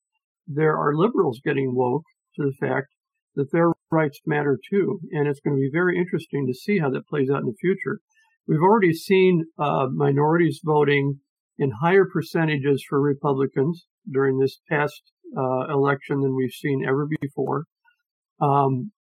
there 0.46 0.76
are 0.76 0.96
liberals 0.96 1.40
getting 1.44 1.74
woke 1.74 2.04
to 2.36 2.44
the 2.44 2.66
fact 2.66 2.88
that 3.36 3.50
their 3.52 3.72
rights 3.90 4.20
matter 4.26 4.58
too. 4.70 5.00
And 5.12 5.28
it's 5.28 5.40
going 5.40 5.56
to 5.56 5.60
be 5.60 5.70
very 5.72 5.98
interesting 5.98 6.46
to 6.46 6.54
see 6.54 6.78
how 6.78 6.90
that 6.90 7.08
plays 7.08 7.30
out 7.30 7.40
in 7.40 7.46
the 7.46 7.56
future. 7.60 8.00
We've 8.46 8.62
already 8.62 8.92
seen 8.92 9.44
uh, 9.58 9.86
minorities 9.92 10.60
voting 10.62 11.20
in 11.58 11.70
higher 11.80 12.04
percentages 12.04 12.84
for 12.88 13.00
Republicans 13.00 13.86
during 14.10 14.38
this 14.38 14.60
past 14.70 15.02
uh, 15.36 15.72
election 15.72 16.20
than 16.20 16.36
we've 16.36 16.52
seen 16.52 16.84
ever 16.86 17.08
before. 17.20 17.64
Um, 18.40 18.92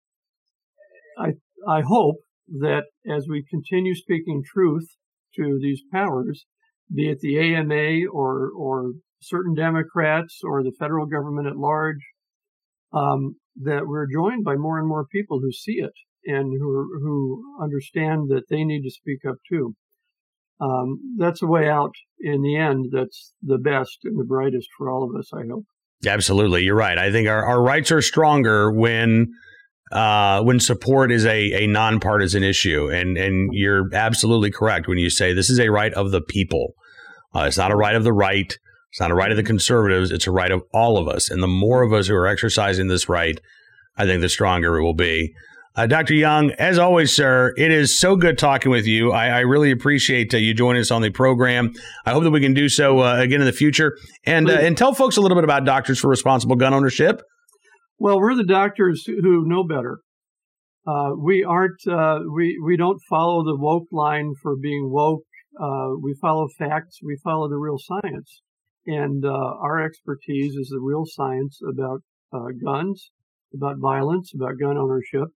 I, 1.18 1.32
I 1.68 1.82
hope 1.82 2.16
that 2.60 2.84
as 3.10 3.26
we 3.28 3.44
continue 3.48 3.94
speaking 3.94 4.42
truth 4.44 4.86
to 5.36 5.58
these 5.60 5.82
powers, 5.92 6.46
be 6.94 7.08
it 7.08 7.20
the 7.20 7.38
AMA 7.38 8.10
or, 8.12 8.50
or 8.56 8.92
certain 9.20 9.54
Democrats 9.54 10.40
or 10.44 10.62
the 10.62 10.72
federal 10.78 11.06
government 11.06 11.48
at 11.48 11.56
large, 11.56 12.00
um, 12.92 13.36
that 13.62 13.86
we're 13.86 14.06
joined 14.12 14.44
by 14.44 14.56
more 14.56 14.78
and 14.78 14.88
more 14.88 15.06
people 15.06 15.40
who 15.40 15.52
see 15.52 15.78
it 15.78 15.92
and 16.24 16.52
who, 16.58 16.88
who 17.02 17.42
understand 17.62 18.28
that 18.28 18.44
they 18.48 18.64
need 18.64 18.82
to 18.82 18.90
speak 18.90 19.20
up 19.28 19.36
too. 19.48 19.74
Um, 20.60 21.16
that's 21.18 21.42
a 21.42 21.46
way 21.46 21.68
out 21.68 21.92
in 22.20 22.42
the 22.42 22.56
end 22.56 22.86
that's 22.92 23.32
the 23.42 23.58
best 23.58 23.98
and 24.04 24.18
the 24.18 24.24
brightest 24.24 24.68
for 24.78 24.90
all 24.90 25.08
of 25.08 25.18
us, 25.18 25.30
I 25.34 25.42
hope. 25.50 25.64
Absolutely. 26.06 26.62
You're 26.62 26.76
right. 26.76 26.98
I 26.98 27.10
think 27.10 27.28
our, 27.28 27.44
our 27.44 27.62
rights 27.62 27.90
are 27.90 28.02
stronger 28.02 28.70
when 28.72 29.32
uh, 29.92 30.42
when 30.42 30.58
support 30.58 31.12
is 31.12 31.26
a, 31.26 31.64
a 31.64 31.66
nonpartisan 31.66 32.42
issue. 32.42 32.90
And, 32.90 33.18
and 33.18 33.50
you're 33.52 33.94
absolutely 33.94 34.50
correct 34.50 34.88
when 34.88 34.98
you 34.98 35.10
say 35.10 35.34
this 35.34 35.50
is 35.50 35.60
a 35.60 35.70
right 35.70 35.92
of 35.92 36.10
the 36.10 36.22
people. 36.22 36.74
Uh, 37.34 37.44
it's 37.46 37.56
not 37.56 37.70
a 37.70 37.76
right 37.76 37.94
of 37.94 38.04
the 38.04 38.12
right. 38.12 38.56
It's 38.90 39.00
not 39.00 39.10
a 39.10 39.14
right 39.14 39.30
of 39.30 39.36
the 39.36 39.42
conservatives. 39.42 40.10
It's 40.10 40.26
a 40.26 40.30
right 40.30 40.50
of 40.50 40.62
all 40.72 40.98
of 40.98 41.08
us. 41.08 41.30
And 41.30 41.42
the 41.42 41.48
more 41.48 41.82
of 41.82 41.92
us 41.92 42.08
who 42.08 42.14
are 42.14 42.26
exercising 42.26 42.88
this 42.88 43.08
right, 43.08 43.40
I 43.96 44.04
think 44.04 44.20
the 44.20 44.28
stronger 44.28 44.76
it 44.76 44.82
will 44.82 44.94
be. 44.94 45.34
Uh, 45.74 45.86
Dr. 45.86 46.12
Young, 46.12 46.50
as 46.52 46.78
always, 46.78 47.16
sir, 47.16 47.54
it 47.56 47.70
is 47.70 47.98
so 47.98 48.14
good 48.14 48.36
talking 48.36 48.70
with 48.70 48.86
you. 48.86 49.12
I, 49.12 49.28
I 49.28 49.40
really 49.40 49.70
appreciate 49.70 50.34
uh, 50.34 50.36
you 50.36 50.52
joining 50.52 50.82
us 50.82 50.90
on 50.90 51.00
the 51.00 51.08
program. 51.08 51.72
I 52.04 52.10
hope 52.10 52.24
that 52.24 52.30
we 52.30 52.40
can 52.40 52.52
do 52.52 52.68
so 52.68 53.00
uh, 53.00 53.16
again 53.16 53.40
in 53.40 53.46
the 53.46 53.52
future. 53.52 53.96
And 54.26 54.50
uh, 54.50 54.52
and 54.52 54.76
tell 54.76 54.92
folks 54.92 55.16
a 55.16 55.22
little 55.22 55.36
bit 55.36 55.44
about 55.44 55.64
Doctors 55.64 55.98
for 55.98 56.08
Responsible 56.08 56.56
Gun 56.56 56.74
Ownership. 56.74 57.22
Well, 57.98 58.18
we're 58.20 58.34
the 58.34 58.44
doctors 58.44 59.04
who 59.06 59.48
know 59.48 59.64
better. 59.64 60.00
Uh, 60.86 61.12
we 61.18 61.42
aren't. 61.42 61.86
Uh, 61.90 62.18
we 62.34 62.60
we 62.62 62.76
don't 62.76 63.00
follow 63.08 63.42
the 63.42 63.56
woke 63.56 63.86
line 63.90 64.32
for 64.42 64.56
being 64.56 64.90
woke. 64.92 65.22
Uh, 65.60 65.90
we 66.00 66.14
follow 66.20 66.48
facts. 66.58 66.98
We 67.02 67.16
follow 67.22 67.48
the 67.48 67.58
real 67.58 67.78
science, 67.78 68.42
and 68.86 69.24
uh, 69.24 69.28
our 69.28 69.84
expertise 69.84 70.54
is 70.56 70.68
the 70.68 70.80
real 70.80 71.04
science 71.06 71.60
about 71.68 72.02
uh, 72.32 72.48
guns, 72.64 73.10
about 73.54 73.78
violence, 73.78 74.32
about 74.34 74.58
gun 74.58 74.78
ownership. 74.78 75.28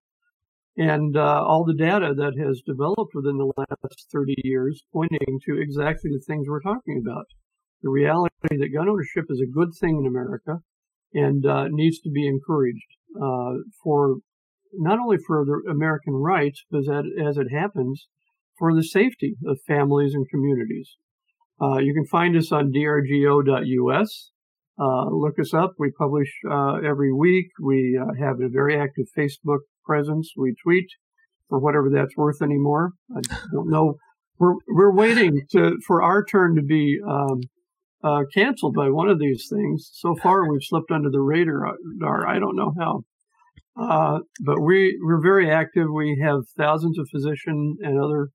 and 0.77 1.17
uh, 1.17 1.43
all 1.45 1.65
the 1.65 1.75
data 1.75 2.13
that 2.17 2.35
has 2.39 2.63
developed 2.67 3.13
within 3.15 3.39
the 3.39 3.53
last 3.57 4.07
30 4.13 4.35
years 4.45 4.83
pointing 4.93 5.41
to 5.47 5.59
exactly 5.61 6.11
the 6.11 6.23
things 6.27 6.47
we're 6.49 6.61
talking 6.61 7.03
about. 7.05 7.27
The 7.83 7.91
reality 7.91 8.35
that 8.51 8.73
gun 8.75 8.89
ownership 8.89 9.25
is 9.31 9.41
a 9.41 9.51
good 9.51 9.71
thing 9.81 9.99
in 10.01 10.07
America 10.07 10.61
and 11.15 11.47
uh, 11.47 11.69
needs 11.71 11.99
to 12.01 12.11
be 12.11 12.27
encouraged 12.27 12.91
uh, 13.21 13.55
for 13.83 14.17
not 14.75 14.99
only 14.99 15.17
for 15.27 15.45
the 15.45 15.71
American 15.71 16.15
rights, 16.15 16.65
but 16.71 16.81
as, 16.81 17.05
as 17.27 17.39
it 17.39 17.49
happens, 17.51 18.09
for 18.59 18.75
the 18.75 18.83
safety 18.83 19.37
of 19.47 19.59
families 19.67 20.15
and 20.15 20.29
communities. 20.29 20.97
Uh, 21.61 21.79
you 21.79 21.95
can 21.95 22.07
find 22.07 22.37
us 22.37 22.53
on 22.53 22.73
drgo.us. 22.73 24.31
Uh, 24.79 25.07
look 25.11 25.39
us 25.39 25.55
up. 25.55 25.73
We 25.79 25.91
publish 25.91 26.31
uh, 26.51 26.75
every 26.85 27.13
week. 27.13 27.47
We 27.61 27.99
uh, 28.01 28.13
have 28.23 28.41
a 28.41 28.49
very 28.49 28.79
active 28.79 29.07
Facebook 29.17 29.61
presence. 29.85 30.33
We 30.37 30.55
tweet 30.63 30.87
for 31.49 31.59
whatever 31.59 31.89
that's 31.91 32.17
worth 32.17 32.43
anymore. 32.43 32.93
I 33.17 33.21
don't 33.53 33.71
know. 33.71 33.95
We're 34.39 34.57
we're 34.69 34.95
waiting 34.95 35.41
to 35.53 35.79
for 35.87 36.03
our 36.03 36.23
turn 36.23 36.57
to 36.57 36.63
be 36.63 36.99
um, 37.09 37.41
uh, 38.05 38.25
canceled 38.35 38.75
by 38.75 38.91
one 38.91 39.09
of 39.09 39.19
these 39.19 39.49
things. 39.51 39.89
So 39.95 40.15
far, 40.23 40.51
we've 40.51 40.61
slipped 40.63 40.91
under 40.91 41.11
the 41.11 41.23
radar. 41.23 41.75
I 42.29 42.39
don't 42.39 42.57
know 42.57 42.75
how. 42.79 43.05
Uh, 43.79 44.21
but 44.41 44.61
we 44.61 44.99
we're 45.03 45.23
very 45.23 45.51
active. 45.51 45.89
We 45.91 46.21
have 46.23 46.43
thousands 46.57 46.99
of 46.99 47.09
physician 47.11 47.77
and 47.81 47.99
other 48.03 48.29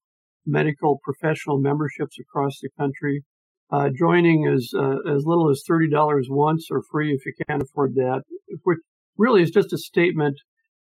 medical 0.45 0.99
professional 1.03 1.59
memberships 1.59 2.17
across 2.19 2.59
the 2.61 2.69
country. 2.77 3.23
Uh, 3.71 3.89
joining 3.97 4.47
is 4.51 4.73
uh, 4.77 4.97
as 5.09 5.23
little 5.25 5.49
as 5.49 5.63
thirty 5.67 5.89
dollars 5.89 6.27
once, 6.29 6.67
or 6.69 6.81
free 6.91 7.11
if 7.11 7.25
you 7.25 7.33
can't 7.47 7.61
afford 7.61 7.95
that. 7.95 8.23
Which 8.63 8.79
really 9.17 9.41
is 9.43 9.51
just 9.51 9.71
a 9.71 9.77
statement 9.77 10.35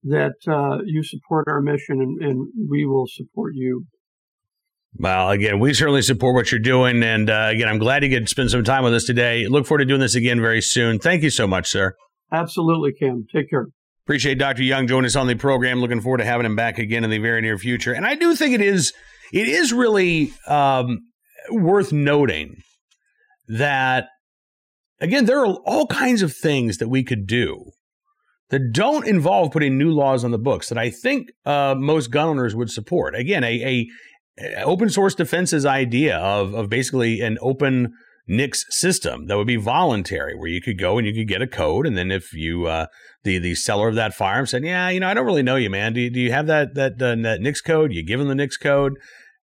that 0.03 0.35
uh, 0.47 0.83
you 0.85 1.03
support 1.03 1.47
our 1.47 1.61
mission, 1.61 1.99
and, 1.99 2.21
and, 2.21 2.47
we 2.69 2.85
will 2.85 3.07
support 3.07 3.53
you. 3.55 3.85
Well, 4.97 5.31
again, 5.31 5.59
we 5.59 5.73
certainly 5.73 6.03
support 6.03 6.35
what 6.35 6.51
you're 6.51 6.59
doing, 6.59 7.01
and 7.01 7.27
uh, 7.27 7.47
again, 7.49 7.67
I'm 7.67 7.79
glad 7.79 8.03
you 8.03 8.09
could 8.09 8.29
spend 8.29 8.51
some 8.51 8.63
time 8.63 8.83
with 8.83 8.93
us 8.93 9.05
today. 9.05 9.47
Look 9.47 9.65
forward 9.65 9.79
to 9.79 9.85
doing 9.85 9.99
this 9.99 10.13
again 10.13 10.39
very 10.39 10.61
soon. 10.61 10.99
Thank 10.99 11.23
you 11.23 11.31
so 11.31 11.47
much, 11.47 11.67
sir. 11.67 11.95
Absolutely, 12.31 12.93
Cam. 12.93 13.25
Take 13.33 13.49
care. 13.49 13.67
Appreciate 14.05 14.37
Dr. 14.37 14.61
Young 14.61 14.85
joining 14.85 15.07
us 15.07 15.15
on 15.15 15.25
the 15.25 15.33
program. 15.33 15.81
Looking 15.81 16.01
forward 16.01 16.19
to 16.19 16.25
having 16.25 16.45
him 16.45 16.55
back 16.55 16.77
again 16.77 17.03
in 17.03 17.09
the 17.09 17.17
very 17.17 17.41
near 17.41 17.57
future. 17.57 17.91
And 17.91 18.05
I 18.05 18.13
do 18.13 18.35
think 18.35 18.53
it 18.53 18.61
is 18.61 18.93
it 19.33 19.47
is 19.47 19.73
really 19.73 20.33
um, 20.47 20.99
worth 21.51 21.91
noting 21.91 22.61
that 23.47 24.07
again 24.99 25.25
there 25.25 25.39
are 25.39 25.55
all 25.65 25.87
kinds 25.87 26.21
of 26.21 26.35
things 26.35 26.77
that 26.77 26.87
we 26.87 27.03
could 27.03 27.27
do 27.27 27.71
that 28.49 28.71
don't 28.71 29.07
involve 29.07 29.51
putting 29.51 29.77
new 29.77 29.89
laws 29.89 30.23
on 30.23 30.31
the 30.31 30.37
books 30.37 30.69
that 30.69 30.77
I 30.77 30.89
think 30.89 31.31
uh, 31.45 31.75
most 31.77 32.11
gun 32.11 32.27
owners 32.27 32.55
would 32.55 32.69
support. 32.69 33.15
Again, 33.15 33.43
a, 33.43 33.87
a, 34.39 34.63
open 34.63 34.89
source 34.89 35.15
defense's 35.15 35.65
idea 35.65 36.17
of 36.17 36.53
of 36.53 36.69
basically 36.69 37.21
an 37.21 37.37
open 37.41 37.93
NICS 38.27 38.65
system 38.69 39.27
that 39.27 39.37
would 39.37 39.47
be 39.47 39.55
voluntary, 39.55 40.35
where 40.35 40.49
you 40.49 40.61
could 40.61 40.79
go 40.79 40.97
and 40.97 41.05
you 41.05 41.13
could 41.13 41.27
get 41.27 41.41
a 41.41 41.47
code, 41.47 41.85
and 41.85 41.97
then 41.97 42.11
if 42.11 42.33
you 42.33 42.65
uh, 42.65 42.87
the 43.23 43.37
the 43.37 43.55
seller 43.55 43.87
of 43.87 43.95
that 43.95 44.13
firearm 44.13 44.47
said, 44.47 44.63
"Yeah, 44.63 44.89
you 44.89 44.99
know, 44.99 45.07
I 45.07 45.13
don't 45.13 45.25
really 45.25 45.43
know 45.43 45.57
you, 45.57 45.69
man. 45.69 45.93
Do 45.93 46.01
you, 46.01 46.09
do 46.09 46.19
you 46.19 46.31
have 46.31 46.47
that 46.47 46.73
that 46.75 46.93
uh, 47.01 47.15
that 47.21 47.41
NICS 47.41 47.61
code?" 47.61 47.93
You 47.93 48.03
give 48.03 48.19
them 48.19 48.27
the 48.27 48.35
NICS 48.35 48.57
code, 48.57 48.93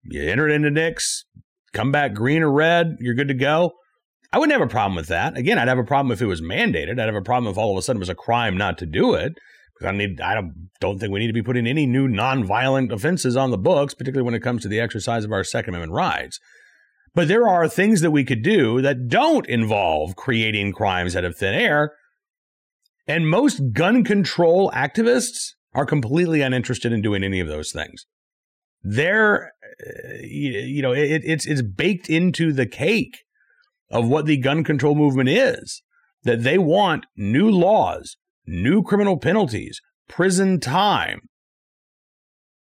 you 0.05 0.23
enter 0.23 0.49
it 0.49 0.55
into 0.55 0.71
NICS, 0.71 1.25
come 1.73 1.93
back 1.93 2.15
green 2.15 2.43
or 2.43 2.51
red, 2.51 2.97
you're 3.01 3.15
good 3.15 3.29
to 3.29 3.35
go. 3.35 3.73
I 4.33 4.39
wouldn't 4.39 4.59
have 4.59 4.67
a 4.67 4.71
problem 4.71 4.97
with 4.97 5.09
that. 5.09 5.37
Again, 5.37 5.59
I'd 5.59 5.69
have 5.69 5.79
a 5.79 5.85
problem 5.85 6.13
if 6.13 6.23
it 6.23 6.27
was 6.27 6.41
mandated. 6.41 7.01
I'd 7.01 7.07
have 7.07 7.15
a 7.15 7.23
problem 7.23 7.51
if 7.51 7.59
all 7.59 7.73
of 7.73 7.79
a 7.79 7.83
sudden 7.83 7.99
it 7.99 8.01
was 8.01 8.09
a 8.09 8.15
crime 8.15 8.57
not 8.57 8.79
to 8.79 8.87
do 8.87 9.15
it. 9.15 9.33
Because 9.75 9.93
I 9.93 9.97
need, 9.97 10.21
I 10.21 10.35
don't, 10.35 10.69
don't 10.81 10.99
think 10.99 11.13
we 11.13 11.21
need 11.21 11.27
to 11.29 11.33
be 11.33 11.43
putting 11.43 11.67
any 11.67 11.87
new 11.87 12.07
nonviolent 12.07 12.93
offenses 12.93 13.37
on 13.37 13.51
the 13.51 13.59
books, 13.59 13.95
particularly 13.95 14.25
when 14.25 14.35
it 14.35 14.43
comes 14.43 14.63
to 14.63 14.69
the 14.69 14.79
exercise 14.79 15.25
of 15.25 15.33
our 15.33 15.43
Second 15.43 15.75
Amendment 15.75 15.97
rights. 15.97 16.39
But 17.15 17.29
there 17.29 17.49
are 17.49 17.69
things 17.69 18.01
that 18.03 18.13
we 18.13 18.25
could 18.25 18.43
do 18.43 18.81
that 18.83 19.09
don't 19.09 19.47
involve 19.47 20.17
creating 20.17 20.73
crimes 20.73 21.17
out 21.17 21.25
of 21.25 21.37
thin 21.37 21.55
air. 21.55 21.93
And 23.07 23.29
most 23.29 23.73
gun 23.73 24.05
control 24.05 24.71
activists 24.71 25.55
are 25.75 25.87
completely 25.87 26.41
uninterested 26.43 26.93
in 26.93 27.03
doing 27.03 27.25
any 27.25 27.41
of 27.41 27.49
those 27.49 27.73
things. 27.73 28.07
They're, 28.83 29.53
uh, 29.85 30.13
you 30.23 30.81
know, 30.83 30.93
it, 30.93 31.23
it's 31.25 31.47
it's 31.47 31.63
baked 31.63 32.09
into 32.09 32.53
the 32.53 32.67
cake 32.67 33.19
of 33.91 34.09
what 34.09 34.27
the 34.27 34.37
gun 34.37 34.65
control 34.65 34.95
movement 34.95 35.29
is 35.29 35.83
that 36.23 36.43
they 36.43 36.59
want 36.59 37.07
new 37.17 37.51
laws, 37.51 38.17
new 38.47 38.83
criminal 38.83 39.19
penalties, 39.19 39.81
prison 40.09 40.61
time 40.61 41.29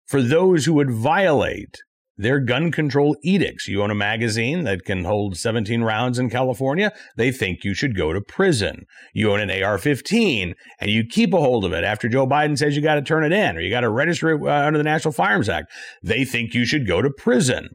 for 0.05 0.21
those 0.21 0.65
who 0.65 0.73
would 0.73 0.91
violate 0.91 1.77
their 2.19 2.41
gun 2.41 2.69
control 2.69 3.15
edicts. 3.23 3.69
You 3.69 3.81
own 3.81 3.91
a 3.91 3.95
magazine 3.95 4.65
that 4.65 4.83
can 4.83 5.05
hold 5.05 5.37
17 5.37 5.81
rounds 5.83 6.19
in 6.19 6.29
California, 6.29 6.91
they 7.15 7.31
think 7.31 7.63
you 7.63 7.73
should 7.73 7.95
go 7.95 8.11
to 8.11 8.19
prison. 8.19 8.83
You 9.13 9.31
own 9.31 9.39
an 9.39 9.63
AR 9.63 9.77
15 9.77 10.53
and 10.81 10.91
you 10.91 11.05
keep 11.05 11.33
a 11.33 11.39
hold 11.39 11.63
of 11.63 11.71
it 11.71 11.85
after 11.85 12.09
Joe 12.09 12.27
Biden 12.27 12.57
says 12.57 12.75
you 12.75 12.81
got 12.81 12.95
to 12.95 13.01
turn 13.01 13.23
it 13.23 13.31
in 13.31 13.55
or 13.55 13.61
you 13.61 13.69
got 13.69 13.81
to 13.81 13.89
register 13.89 14.31
it 14.31 14.41
uh, 14.41 14.67
under 14.67 14.77
the 14.77 14.83
National 14.83 15.13
Firearms 15.13 15.47
Act. 15.47 15.71
They 16.03 16.25
think 16.25 16.53
you 16.53 16.65
should 16.65 16.85
go 16.85 17.01
to 17.01 17.09
prison. 17.09 17.69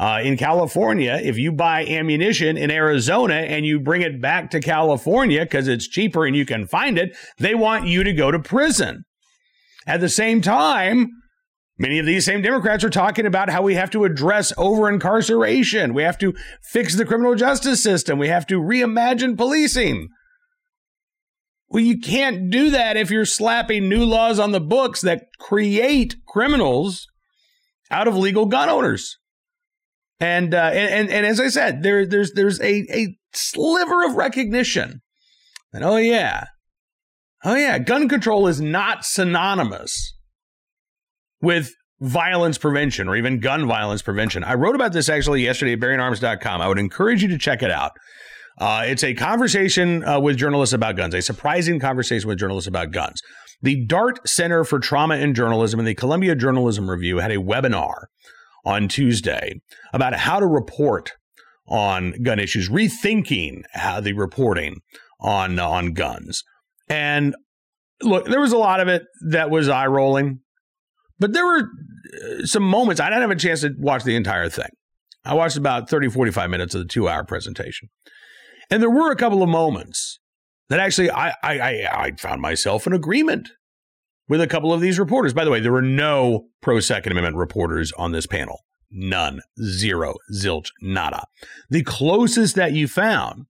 Uh, 0.00 0.20
in 0.24 0.36
California, 0.36 1.20
if 1.22 1.38
you 1.38 1.52
buy 1.52 1.84
ammunition 1.84 2.56
in 2.56 2.70
Arizona 2.70 3.34
and 3.34 3.66
you 3.66 3.78
bring 3.78 4.02
it 4.02 4.20
back 4.20 4.50
to 4.50 4.58
California 4.58 5.42
because 5.42 5.68
it's 5.68 5.86
cheaper 5.86 6.26
and 6.26 6.34
you 6.34 6.44
can 6.44 6.66
find 6.66 6.98
it, 6.98 7.16
they 7.38 7.54
want 7.54 7.86
you 7.86 8.02
to 8.02 8.12
go 8.12 8.32
to 8.32 8.38
prison. 8.40 9.04
At 9.86 10.00
the 10.00 10.08
same 10.08 10.40
time, 10.40 11.10
Many 11.80 11.98
of 11.98 12.04
these 12.04 12.26
same 12.26 12.42
Democrats 12.42 12.84
are 12.84 12.90
talking 12.90 13.24
about 13.24 13.48
how 13.48 13.62
we 13.62 13.74
have 13.74 13.90
to 13.92 14.04
address 14.04 14.52
over 14.58 14.86
incarceration. 14.86 15.94
We 15.94 16.02
have 16.02 16.18
to 16.18 16.34
fix 16.62 16.94
the 16.94 17.06
criminal 17.06 17.34
justice 17.34 17.82
system. 17.82 18.18
We 18.18 18.28
have 18.28 18.46
to 18.48 18.60
reimagine 18.60 19.34
policing. 19.34 20.10
Well, 21.68 21.82
you 21.82 21.98
can't 21.98 22.50
do 22.50 22.68
that 22.68 22.98
if 22.98 23.10
you're 23.10 23.24
slapping 23.24 23.88
new 23.88 24.04
laws 24.04 24.38
on 24.38 24.52
the 24.52 24.60
books 24.60 25.00
that 25.00 25.28
create 25.38 26.16
criminals 26.28 27.06
out 27.90 28.06
of 28.06 28.14
legal 28.14 28.44
gun 28.44 28.68
owners. 28.68 29.16
And 30.20 30.54
uh, 30.54 30.72
and, 30.74 30.92
and, 30.92 31.10
and 31.10 31.24
as 31.24 31.40
I 31.40 31.48
said, 31.48 31.82
there 31.82 32.04
there's 32.04 32.32
there's 32.34 32.60
a 32.60 32.86
a 32.94 33.16
sliver 33.32 34.04
of 34.04 34.16
recognition. 34.16 35.00
Oh 35.72 35.96
yeah, 35.96 36.44
oh 37.42 37.54
yeah, 37.54 37.78
gun 37.78 38.06
control 38.06 38.48
is 38.48 38.60
not 38.60 39.06
synonymous 39.06 40.12
with 41.40 41.74
violence 42.00 42.58
prevention 42.58 43.08
or 43.08 43.16
even 43.16 43.40
gun 43.40 43.66
violence 43.66 44.02
prevention. 44.02 44.42
I 44.42 44.54
wrote 44.54 44.74
about 44.74 44.92
this 44.92 45.08
actually 45.08 45.42
yesterday 45.42 45.74
at 45.74 45.80
bearingarms.com. 45.80 46.60
I 46.60 46.68
would 46.68 46.78
encourage 46.78 47.22
you 47.22 47.28
to 47.28 47.38
check 47.38 47.62
it 47.62 47.70
out. 47.70 47.92
Uh, 48.58 48.84
it's 48.86 49.04
a 49.04 49.14
conversation 49.14 50.04
uh, 50.04 50.20
with 50.20 50.36
journalists 50.36 50.72
about 50.72 50.96
guns, 50.96 51.14
a 51.14 51.22
surprising 51.22 51.78
conversation 51.78 52.28
with 52.28 52.38
journalists 52.38 52.68
about 52.68 52.90
guns. 52.90 53.22
The 53.62 53.84
DART 53.84 54.26
Center 54.28 54.64
for 54.64 54.78
Trauma 54.78 55.16
and 55.16 55.36
Journalism 55.36 55.80
and 55.80 55.86
the 55.86 55.94
Columbia 55.94 56.34
Journalism 56.34 56.88
Review 56.88 57.18
had 57.18 57.30
a 57.30 57.36
webinar 57.36 58.04
on 58.64 58.88
Tuesday 58.88 59.60
about 59.92 60.14
how 60.14 60.40
to 60.40 60.46
report 60.46 61.12
on 61.66 62.22
gun 62.22 62.38
issues, 62.38 62.68
rethinking 62.68 63.62
how 63.72 64.00
the 64.00 64.12
reporting 64.12 64.76
on 65.20 65.58
on 65.58 65.92
guns. 65.92 66.42
And 66.88 67.34
look, 68.02 68.26
there 68.26 68.40
was 68.40 68.52
a 68.52 68.58
lot 68.58 68.80
of 68.80 68.88
it 68.88 69.04
that 69.28 69.50
was 69.50 69.68
eye 69.68 69.86
rolling. 69.86 70.40
But 71.20 71.32
there 71.32 71.46
were 71.46 71.60
uh, 71.60 72.44
some 72.44 72.62
moments, 72.64 73.00
I 73.00 73.08
didn't 73.08 73.22
have 73.22 73.30
a 73.30 73.36
chance 73.36 73.60
to 73.60 73.74
watch 73.78 74.02
the 74.04 74.16
entire 74.16 74.48
thing. 74.48 74.70
I 75.24 75.34
watched 75.34 75.56
about 75.56 75.88
30, 75.88 76.08
45 76.08 76.50
minutes 76.50 76.74
of 76.74 76.80
the 76.80 76.88
two 76.88 77.08
hour 77.08 77.24
presentation. 77.24 77.88
And 78.70 78.82
there 78.82 78.90
were 78.90 79.12
a 79.12 79.16
couple 79.16 79.42
of 79.42 79.48
moments 79.48 80.18
that 80.70 80.80
actually 80.80 81.10
I, 81.10 81.34
I, 81.42 81.86
I 81.92 82.12
found 82.18 82.40
myself 82.40 82.86
in 82.86 82.92
agreement 82.92 83.50
with 84.28 84.40
a 84.40 84.46
couple 84.46 84.72
of 84.72 84.80
these 84.80 84.98
reporters. 84.98 85.34
By 85.34 85.44
the 85.44 85.50
way, 85.50 85.60
there 85.60 85.72
were 85.72 85.82
no 85.82 86.46
pro 86.62 86.80
Second 86.80 87.12
Amendment 87.12 87.36
reporters 87.36 87.92
on 87.92 88.12
this 88.12 88.26
panel. 88.26 88.60
None. 88.90 89.40
Zero. 89.62 90.14
Zilch. 90.32 90.68
Nada. 90.80 91.24
The 91.68 91.82
closest 91.82 92.56
that 92.56 92.72
you 92.72 92.88
found 92.88 93.46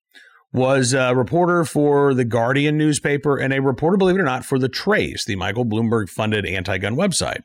was 0.53 0.93
a 0.93 1.15
reporter 1.15 1.65
for 1.65 2.15
the 2.15 2.25
Guardian 2.25 2.77
newspaper 2.77 3.37
and 3.37 3.53
a 3.53 3.63
reporter, 3.63 3.97
believe 3.97 4.17
it 4.17 4.21
or 4.21 4.25
not, 4.25 4.45
for 4.45 4.59
The 4.59 4.69
Trace, 4.69 5.25
the 5.25 5.37
Michael 5.37 5.65
Bloomberg 5.65 6.09
funded 6.09 6.45
anti 6.45 6.79
gun 6.79 6.97
website. 6.97 7.43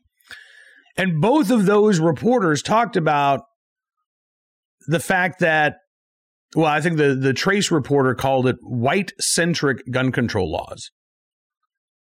And 0.97 1.21
both 1.21 1.51
of 1.51 1.65
those 1.65 1.99
reporters 1.99 2.62
talked 2.62 2.95
about 2.95 3.41
the 4.88 4.99
fact 4.99 5.39
that, 5.39 5.77
well, 6.55 6.67
I 6.67 6.79
think 6.81 6.97
the, 6.97 7.15
the 7.15 7.34
Trace 7.34 7.71
reporter 7.71 8.15
called 8.15 8.47
it 8.47 8.55
white 8.62 9.12
centric 9.19 9.79
gun 9.91 10.12
control 10.12 10.51
laws. 10.51 10.91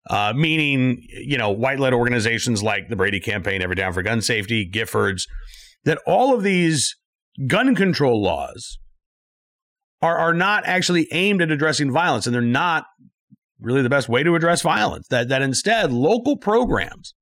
Uh, 0.09 0.33
meaning, 0.35 1.05
you 1.11 1.37
know, 1.37 1.51
white 1.51 1.79
led 1.79 1.93
organizations 1.93 2.63
like 2.63 2.89
the 2.89 2.97
Brady 2.97 3.21
Campaign, 3.21 3.61
Everytown 3.61 3.93
for 3.93 4.03
Gun 4.03 4.23
Safety, 4.23 4.69
Giffords, 4.69 5.23
that 5.85 5.99
all 6.07 6.35
of 6.35 6.43
these 6.43 6.97
gun 7.47 7.75
control 7.75 8.23
laws 8.23 8.79
are, 10.01 10.17
are 10.17 10.35
not 10.35 10.67
actually 10.67 11.07
aimed 11.13 11.43
at 11.43 11.51
addressing 11.51 11.93
violence 11.93 12.27
and 12.27 12.35
they're 12.35 12.41
not 12.41 12.85
really 13.61 13.83
the 13.83 13.91
best 13.91 14.09
way 14.09 14.23
to 14.23 14.35
address 14.35 14.63
violence. 14.63 15.07
That, 15.09 15.29
that 15.29 15.43
instead, 15.43 15.93
local 15.93 16.39
programs 16.39 17.15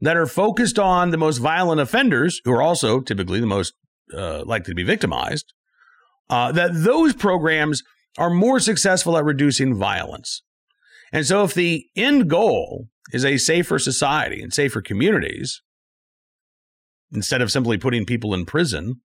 that 0.00 0.16
are 0.16 0.26
focused 0.26 0.78
on 0.78 1.10
the 1.10 1.18
most 1.18 1.38
violent 1.38 1.80
offenders, 1.80 2.40
who 2.44 2.52
are 2.52 2.62
also 2.62 3.00
typically 3.00 3.40
the 3.40 3.46
most 3.46 3.74
uh, 4.14 4.42
likely 4.44 4.72
to 4.72 4.76
be 4.76 4.82
victimized, 4.82 5.52
uh, 6.28 6.52
that 6.52 6.70
those 6.72 7.14
programs 7.14 7.82
are 8.18 8.30
more 8.30 8.60
successful 8.60 9.16
at 9.16 9.24
reducing 9.24 9.74
violence. 9.74 10.42
And 11.12 11.26
so, 11.26 11.44
if 11.44 11.54
the 11.54 11.86
end 11.96 12.30
goal 12.30 12.88
is 13.12 13.24
a 13.24 13.36
safer 13.36 13.78
society 13.78 14.40
and 14.40 14.52
safer 14.52 14.80
communities, 14.80 15.62
instead 17.12 17.42
of 17.42 17.50
simply 17.50 17.76
putting 17.76 18.06
people 18.06 18.34
in 18.34 18.46
prison 18.46 19.00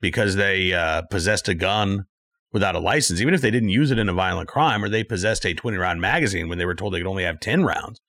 because 0.00 0.36
they 0.36 0.72
uh, 0.72 1.02
possessed 1.02 1.48
a 1.48 1.54
gun 1.54 2.04
without 2.52 2.74
a 2.74 2.80
license, 2.80 3.20
even 3.20 3.34
if 3.34 3.40
they 3.40 3.50
didn't 3.50 3.68
use 3.68 3.90
it 3.90 3.98
in 3.98 4.08
a 4.08 4.14
violent 4.14 4.48
crime 4.48 4.84
or 4.84 4.88
they 4.88 5.04
possessed 5.04 5.44
a 5.44 5.54
20 5.54 5.76
round 5.76 6.00
magazine 6.00 6.48
when 6.48 6.58
they 6.58 6.66
were 6.66 6.74
told 6.74 6.92
they 6.92 6.98
could 6.98 7.06
only 7.06 7.24
have 7.24 7.40
10 7.40 7.64
rounds, 7.64 8.00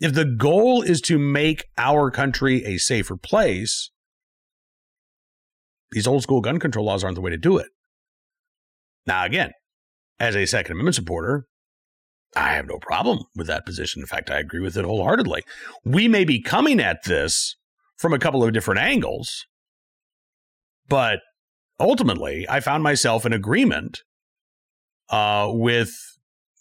if 0.00 0.14
the 0.14 0.24
goal 0.24 0.82
is 0.82 1.00
to 1.02 1.18
make 1.18 1.64
our 1.76 2.10
country 2.10 2.64
a 2.64 2.78
safer 2.78 3.16
place, 3.16 3.90
these 5.90 6.06
old 6.06 6.22
school 6.22 6.40
gun 6.40 6.58
control 6.58 6.84
laws 6.84 7.02
aren't 7.02 7.16
the 7.16 7.20
way 7.20 7.30
to 7.30 7.36
do 7.36 7.58
it. 7.58 7.68
Now, 9.06 9.24
again, 9.24 9.52
as 10.20 10.36
a 10.36 10.46
Second 10.46 10.72
Amendment 10.72 10.94
supporter, 10.94 11.46
I 12.36 12.50
have 12.50 12.66
no 12.66 12.78
problem 12.78 13.20
with 13.34 13.46
that 13.46 13.64
position. 13.64 14.02
In 14.02 14.06
fact, 14.06 14.30
I 14.30 14.38
agree 14.38 14.60
with 14.60 14.76
it 14.76 14.84
wholeheartedly. 14.84 15.42
We 15.84 16.08
may 16.08 16.24
be 16.24 16.42
coming 16.42 16.78
at 16.78 17.04
this 17.04 17.56
from 17.96 18.12
a 18.12 18.18
couple 18.18 18.44
of 18.44 18.52
different 18.52 18.80
angles, 18.80 19.46
but 20.88 21.20
ultimately, 21.80 22.46
I 22.48 22.60
found 22.60 22.82
myself 22.82 23.24
in 23.24 23.32
agreement 23.32 24.02
uh, 25.08 25.48
with 25.50 25.90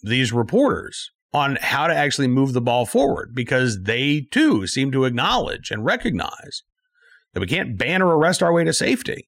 these 0.02 0.32
reporters 0.32 1.12
on 1.34 1.58
how 1.62 1.88
to 1.88 1.96
actually 1.96 2.28
move 2.28 2.54
the 2.54 2.62
ball 2.62 2.86
forward 2.86 3.34
because 3.34 3.84
they 3.84 4.22
too 4.32 4.66
seem 4.66 4.92
to 4.92 5.06
acknowledge 5.06 5.72
and 5.72 5.86
recognize 5.86 6.64
that 7.34 7.42
we 7.42 7.48
can't 7.48 7.78
ban 7.78 8.02
or 8.02 8.16
arrest 8.16 8.42
our 8.42 8.54
way 8.54 8.64
to 8.64 8.74
safety. 8.74 9.28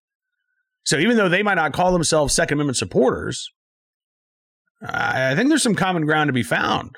So 0.83 0.97
even 0.97 1.17
though 1.17 1.29
they 1.29 1.43
might 1.43 1.55
not 1.55 1.73
call 1.73 1.91
themselves 1.91 2.33
Second 2.33 2.55
Amendment 2.55 2.77
supporters, 2.77 3.49
I 4.81 5.35
think 5.35 5.49
there's 5.49 5.63
some 5.63 5.75
common 5.75 6.05
ground 6.05 6.29
to 6.29 6.33
be 6.33 6.43
found. 6.43 6.95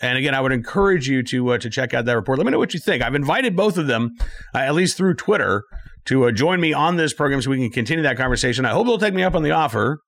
And 0.00 0.18
again, 0.18 0.34
I 0.34 0.40
would 0.40 0.52
encourage 0.52 1.08
you 1.08 1.22
to 1.24 1.50
uh, 1.50 1.58
to 1.58 1.70
check 1.70 1.94
out 1.94 2.06
that 2.06 2.16
report. 2.16 2.38
Let 2.38 2.46
me 2.46 2.50
know 2.50 2.58
what 2.58 2.74
you 2.74 2.80
think. 2.80 3.02
I've 3.02 3.14
invited 3.14 3.54
both 3.54 3.78
of 3.78 3.86
them, 3.86 4.10
uh, 4.54 4.58
at 4.58 4.74
least 4.74 4.96
through 4.96 5.14
Twitter, 5.14 5.62
to 6.06 6.26
uh, 6.26 6.32
join 6.32 6.60
me 6.60 6.72
on 6.72 6.96
this 6.96 7.14
program 7.14 7.40
so 7.40 7.50
we 7.50 7.58
can 7.58 7.70
continue 7.70 8.02
that 8.02 8.16
conversation. 8.16 8.64
I 8.64 8.70
hope 8.70 8.86
they'll 8.86 8.98
take 8.98 9.14
me 9.14 9.22
up 9.22 9.34
on 9.34 9.42
the 9.42 9.52
offer. 9.52 10.00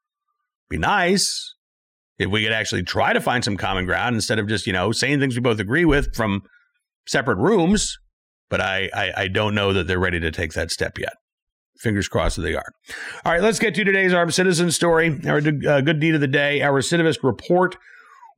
Be 0.69 0.79
nice 0.79 1.55
if 2.19 2.31
we 2.31 2.43
could 2.43 2.53
actually 2.53 2.83
try 2.83 3.13
to 3.13 3.21
find 3.21 3.45
some 3.45 3.57
common 3.57 3.85
ground 3.85 4.15
instead 4.15 4.39
of 4.39 4.49
just 4.49 4.67
you 4.67 4.73
know 4.73 4.93
saying 4.93 5.21
things 5.21 5.35
we 5.35 5.41
both 5.41 5.61
agree 5.61 5.85
with 5.85 6.15
from 6.15 6.43
separate 7.07 7.39
rooms. 7.39 7.99
But 8.49 8.61
I, 8.61 8.89
I, 8.95 9.13
I 9.17 9.29
don't 9.29 9.57
know 9.57 9.73
that 9.73 9.89
they're 9.89 9.99
ready 9.99 10.21
to 10.21 10.31
take 10.31 10.53
that 10.53 10.71
step 10.71 10.99
yet. 10.99 11.15
Fingers 11.81 12.07
crossed 12.09 12.37
that 12.37 12.43
they 12.43 12.55
are. 12.55 12.73
All 13.25 13.33
right, 13.33 13.43
let's 13.43 13.59
get 13.59 13.75
to 13.75 13.85
today's 13.85 14.15
armed 14.15 14.33
citizen 14.33 14.71
story, 14.71 15.21
our 15.27 15.39
uh, 15.39 15.81
good 15.81 15.99
deed 15.99 16.15
of 16.15 16.21
the 16.21 16.29
day, 16.29 16.63
our 16.63 16.73
recidivist 16.73 17.23
report. 17.23 17.77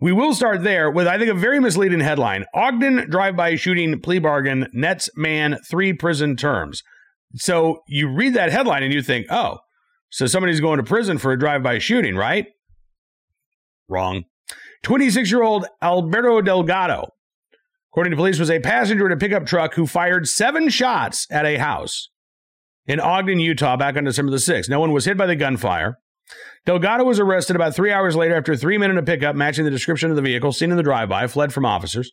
We 0.01 0.13
will 0.13 0.33
start 0.35 0.63
there 0.63 0.91
with, 0.91 1.07
I 1.07 1.19
think, 1.19 1.31
a 1.31 1.35
very 1.35 1.61
misleading 1.61 2.01
headline 2.01 2.47
Ogden 2.55 3.11
drive 3.11 3.37
by 3.37 3.57
shooting 3.57 4.01
plea 4.01 4.19
bargain 4.19 4.69
nets 4.73 5.11
man 5.17 5.59
three 5.69 5.93
prison 5.93 6.37
terms. 6.37 6.83
So 7.35 7.83
you 7.87 8.09
read 8.09 8.35
that 8.35 8.51
headline 8.51 8.83
and 8.83 8.95
you 8.95 9.03
think, 9.03 9.27
oh, 9.29 9.59
so 10.11 10.27
somebody's 10.27 10.61
going 10.61 10.79
to 10.79 10.85
prison 10.85 11.19
for 11.19 11.33
a 11.33 11.39
drive 11.39 11.63
by 11.63 11.79
shooting, 11.79 12.17
right? 12.17 12.47
Wrong. 13.89 14.25
26 14.83 15.31
year 15.31 15.43
old 15.43 15.67
Alberto 15.83 16.41
Delgado, 16.41 17.09
according 17.93 18.11
to 18.11 18.17
police, 18.17 18.39
was 18.39 18.51
a 18.51 18.61
passenger 18.61 19.07
in 19.07 19.13
a 19.13 19.17
pickup 19.17 19.47
truck 19.47 19.75
who 19.75 19.87
fired 19.87 20.29
seven 20.29 20.69
shots 20.69 21.27
at 21.31 21.47
a 21.47 21.57
house 21.59 22.11
in 22.87 23.01
Ogden, 23.01 23.39
Utah, 23.39 23.77
back 23.77 23.97
on 23.97 24.05
December 24.05 24.31
the 24.31 24.39
6th. 24.39 24.69
No 24.69 24.81
one 24.81 24.93
was 24.93 25.05
hit 25.05 25.17
by 25.17 25.27
the 25.27 25.37
gunfire. 25.37 25.99
Delgado 26.65 27.05
was 27.05 27.19
arrested 27.19 27.57
about 27.57 27.75
three 27.75 27.93
hours 27.93 28.17
later 28.17 28.35
after 28.35 28.57
three 28.57 28.79
men 28.79 28.91
in 28.91 28.99
a 28.99 29.03
pickup 29.03 29.37
matching 29.37 29.65
the 29.65 29.71
description 29.71 30.11
of 30.11 30.17
the 30.17 30.23
vehicle 30.23 30.53
seen 30.53 30.71
in 30.71 30.77
the 30.77 30.83
drive 30.83 31.09
by 31.09 31.27
fled 31.27 31.53
from 31.53 31.65
officers. 31.65 32.13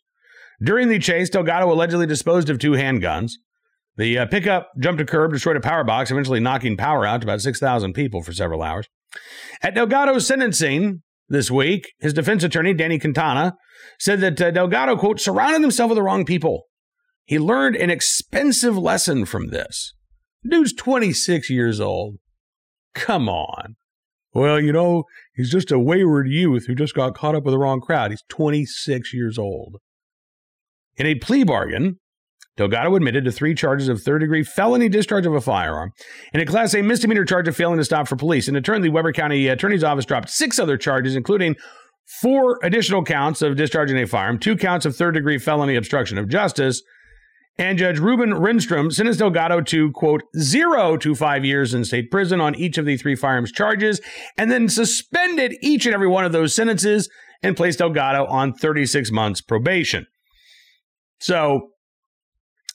During 0.62 0.88
the 0.88 0.98
chase, 0.98 1.28
Delgado 1.28 1.70
allegedly 1.70 2.06
disposed 2.06 2.48
of 2.48 2.58
two 2.58 2.72
handguns. 2.72 3.32
The 3.96 4.18
uh, 4.18 4.26
pickup 4.26 4.72
jumped 4.78 5.00
a 5.00 5.04
curb, 5.04 5.32
destroyed 5.32 5.56
a 5.56 5.60
power 5.60 5.84
box, 5.84 6.10
eventually 6.10 6.40
knocking 6.40 6.76
power 6.76 7.06
out 7.06 7.22
to 7.22 7.26
about 7.26 7.40
6,000 7.40 7.92
people 7.92 8.22
for 8.22 8.32
several 8.32 8.62
hours. 8.62 8.86
At 9.62 9.74
Delgado's 9.74 10.26
sentencing 10.26 11.02
this 11.28 11.50
week, 11.50 11.92
his 12.00 12.12
defense 12.12 12.44
attorney, 12.44 12.74
Danny 12.74 12.98
Quintana, 12.98 13.56
said 13.98 14.20
that 14.20 14.40
uh, 14.40 14.50
Delgado, 14.50 14.96
quote, 14.96 15.20
surrounded 15.20 15.62
himself 15.62 15.90
with 15.90 15.96
the 15.96 16.02
wrong 16.02 16.24
people. 16.24 16.64
He 17.24 17.38
learned 17.38 17.76
an 17.76 17.90
expensive 17.90 18.78
lesson 18.78 19.24
from 19.24 19.48
this. 19.48 19.92
Dude's 20.48 20.72
26 20.72 21.50
years 21.50 21.80
old. 21.80 22.16
Come 22.94 23.28
on. 23.28 23.76
Well, 24.32 24.60
you 24.60 24.72
know, 24.72 25.04
he's 25.34 25.50
just 25.50 25.72
a 25.72 25.78
wayward 25.78 26.28
youth 26.28 26.66
who 26.66 26.74
just 26.74 26.94
got 26.94 27.14
caught 27.14 27.34
up 27.34 27.44
with 27.44 27.52
the 27.52 27.58
wrong 27.58 27.80
crowd. 27.80 28.10
He's 28.10 28.22
26 28.28 29.12
years 29.12 29.38
old. 29.38 29.76
In 30.96 31.06
a 31.06 31.14
plea 31.14 31.42
bargain, 31.42 31.98
Delgado 32.56 32.94
admitted 32.96 33.24
to 33.24 33.32
three 33.32 33.54
charges 33.54 33.88
of 33.88 34.00
third 34.00 34.20
degree 34.20 34.42
felony 34.42 34.88
discharge 34.88 35.26
of 35.26 35.34
a 35.34 35.40
firearm 35.40 35.92
and 36.32 36.42
a 36.42 36.46
Class 36.46 36.74
A 36.74 36.82
misdemeanor 36.82 37.24
charge 37.24 37.48
of 37.48 37.56
failing 37.56 37.78
to 37.78 37.84
stop 37.84 38.08
for 38.08 38.16
police. 38.16 38.48
In 38.48 38.60
turn, 38.62 38.82
the 38.82 38.88
Weber 38.88 39.12
County 39.12 39.48
Attorney's 39.48 39.84
Office 39.84 40.06
dropped 40.06 40.30
six 40.30 40.58
other 40.58 40.76
charges, 40.76 41.14
including 41.14 41.56
four 42.20 42.58
additional 42.62 43.04
counts 43.04 43.42
of 43.42 43.56
discharging 43.56 43.98
a 43.98 44.06
firearm, 44.06 44.38
two 44.38 44.56
counts 44.56 44.86
of 44.86 44.96
third 44.96 45.14
degree 45.14 45.38
felony 45.38 45.76
obstruction 45.76 46.16
of 46.18 46.28
justice, 46.28 46.82
and 47.58 47.78
Judge 47.78 47.98
Reuben 47.98 48.32
Renstrom 48.32 48.92
sentenced 48.92 49.18
Delgado 49.18 49.62
to, 49.62 49.90
quote, 49.92 50.22
zero 50.38 50.96
to 50.98 51.14
five 51.14 51.44
years 51.44 51.72
in 51.72 51.84
state 51.84 52.10
prison 52.10 52.40
on 52.40 52.54
each 52.54 52.76
of 52.76 52.84
the 52.84 52.96
three 52.96 53.16
firearms 53.16 53.50
charges, 53.50 54.00
and 54.36 54.50
then 54.50 54.68
suspended 54.68 55.56
each 55.62 55.86
and 55.86 55.94
every 55.94 56.08
one 56.08 56.24
of 56.24 56.32
those 56.32 56.54
sentences 56.54 57.08
and 57.42 57.56
placed 57.56 57.78
Delgado 57.78 58.26
on 58.26 58.52
36 58.52 59.10
months 59.10 59.40
probation. 59.40 60.06
So, 61.18 61.70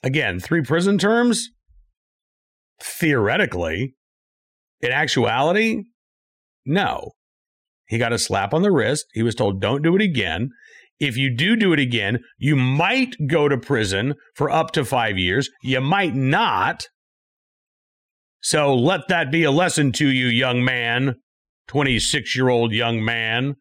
again, 0.02 0.40
three 0.40 0.62
prison 0.62 0.98
terms, 0.98 1.50
theoretically, 2.80 3.94
in 4.80 4.90
actuality, 4.90 5.84
no. 6.64 7.12
He 7.86 7.98
got 7.98 8.12
a 8.12 8.18
slap 8.18 8.54
on 8.54 8.62
the 8.62 8.72
wrist. 8.72 9.06
He 9.12 9.22
was 9.22 9.34
told, 9.34 9.60
don't 9.60 9.82
do 9.82 9.94
it 9.96 10.02
again. 10.02 10.50
If 10.98 11.16
you 11.16 11.34
do 11.34 11.56
do 11.56 11.72
it 11.72 11.80
again, 11.80 12.20
you 12.38 12.54
might 12.56 13.16
go 13.26 13.48
to 13.48 13.58
prison 13.58 14.14
for 14.34 14.50
up 14.50 14.70
to 14.72 14.84
five 14.84 15.18
years. 15.18 15.50
You 15.62 15.80
might 15.80 16.14
not. 16.14 16.86
So 18.40 18.74
let 18.74 19.08
that 19.08 19.30
be 19.30 19.44
a 19.44 19.50
lesson 19.50 19.92
to 19.92 20.08
you, 20.08 20.26
young 20.26 20.64
man, 20.64 21.16
26 21.68 22.36
year 22.36 22.48
old 22.48 22.72
young 22.72 23.04
man. 23.04 23.56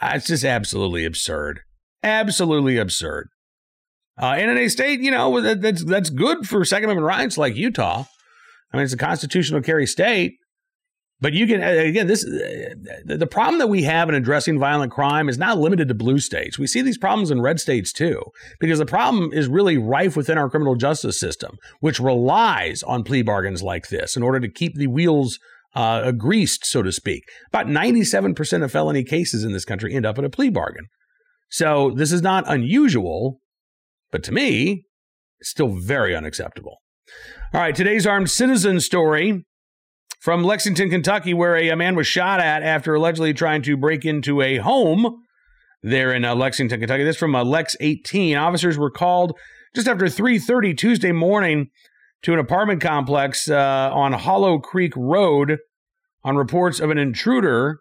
Ah, 0.00 0.14
it's 0.14 0.26
just 0.26 0.44
absolutely 0.44 1.04
absurd. 1.04 1.60
Absolutely 2.02 2.78
absurd. 2.78 3.28
Uh, 4.22 4.36
and 4.38 4.50
in 4.52 4.56
a 4.56 4.68
state, 4.68 5.00
you 5.00 5.10
know, 5.10 5.40
that's 5.40 5.84
that's 5.84 6.10
good 6.10 6.46
for 6.48 6.64
Second 6.64 6.84
Amendment 6.84 7.08
rights 7.08 7.36
like 7.36 7.56
Utah. 7.56 8.04
I 8.72 8.76
mean, 8.76 8.84
it's 8.84 8.94
a 8.94 8.96
constitutional 8.96 9.60
carry 9.60 9.86
state. 9.86 10.34
But 11.20 11.34
you 11.34 11.46
can 11.46 11.62
again, 11.62 12.08
this 12.08 12.24
the 12.24 13.28
problem 13.30 13.58
that 13.60 13.68
we 13.68 13.84
have 13.84 14.08
in 14.08 14.16
addressing 14.16 14.58
violent 14.58 14.90
crime 14.90 15.28
is 15.28 15.38
not 15.38 15.56
limited 15.56 15.86
to 15.86 15.94
blue 15.94 16.18
states. 16.18 16.58
We 16.58 16.66
see 16.66 16.82
these 16.82 16.98
problems 16.98 17.30
in 17.30 17.40
red 17.40 17.60
states 17.60 17.92
too, 17.92 18.20
because 18.58 18.80
the 18.80 18.86
problem 18.86 19.32
is 19.32 19.46
really 19.46 19.78
rife 19.78 20.16
within 20.16 20.36
our 20.36 20.50
criminal 20.50 20.74
justice 20.74 21.20
system, 21.20 21.58
which 21.78 22.00
relies 22.00 22.82
on 22.82 23.04
plea 23.04 23.22
bargains 23.22 23.62
like 23.62 23.88
this 23.88 24.16
in 24.16 24.24
order 24.24 24.40
to 24.40 24.50
keep 24.50 24.74
the 24.74 24.88
wheels 24.88 25.38
uh, 25.76 26.10
greased, 26.10 26.64
so 26.66 26.82
to 26.82 26.90
speak. 26.90 27.22
About 27.52 27.68
ninety-seven 27.68 28.34
percent 28.34 28.64
of 28.64 28.72
felony 28.72 29.04
cases 29.04 29.44
in 29.44 29.52
this 29.52 29.64
country 29.64 29.94
end 29.94 30.06
up 30.06 30.18
in 30.18 30.24
a 30.24 30.30
plea 30.30 30.50
bargain. 30.50 30.86
So 31.50 31.92
this 31.94 32.10
is 32.10 32.22
not 32.22 32.44
unusual, 32.48 33.38
but 34.12 34.22
to 34.24 34.32
me, 34.32 34.84
it's 35.40 35.50
still 35.50 35.68
very 35.68 36.14
unacceptable. 36.14 36.76
All 37.52 37.60
right, 37.60 37.74
today's 37.74 38.06
armed 38.06 38.30
citizen 38.30 38.78
story 38.78 39.44
from 40.20 40.44
Lexington, 40.44 40.88
Kentucky, 40.88 41.34
where 41.34 41.56
a, 41.56 41.74
man 41.74 41.96
was 41.96 42.06
shot 42.06 42.38
at 42.38 42.62
after 42.62 42.94
allegedly 42.94 43.34
trying 43.34 43.62
to 43.62 43.76
break 43.76 44.04
into 44.04 44.40
a 44.40 44.58
home 44.58 45.20
there 45.82 46.12
in 46.12 46.24
uh, 46.24 46.34
Lexington, 46.36 46.78
Kentucky. 46.78 47.02
This 47.02 47.16
from 47.16 47.34
uh, 47.34 47.42
Lex 47.42 47.76
18. 47.80 48.36
Officers 48.36 48.78
were 48.78 48.90
called 48.90 49.36
just 49.74 49.88
after 49.88 50.04
3:30 50.04 50.76
Tuesday 50.78 51.10
morning 51.10 51.70
to 52.22 52.32
an 52.32 52.38
apartment 52.38 52.80
complex 52.80 53.50
uh, 53.50 53.90
on 53.92 54.12
Hollow 54.12 54.58
Creek 54.60 54.92
Road 54.96 55.58
on 56.22 56.36
reports 56.36 56.78
of 56.78 56.90
an 56.90 56.98
intruder 56.98 57.80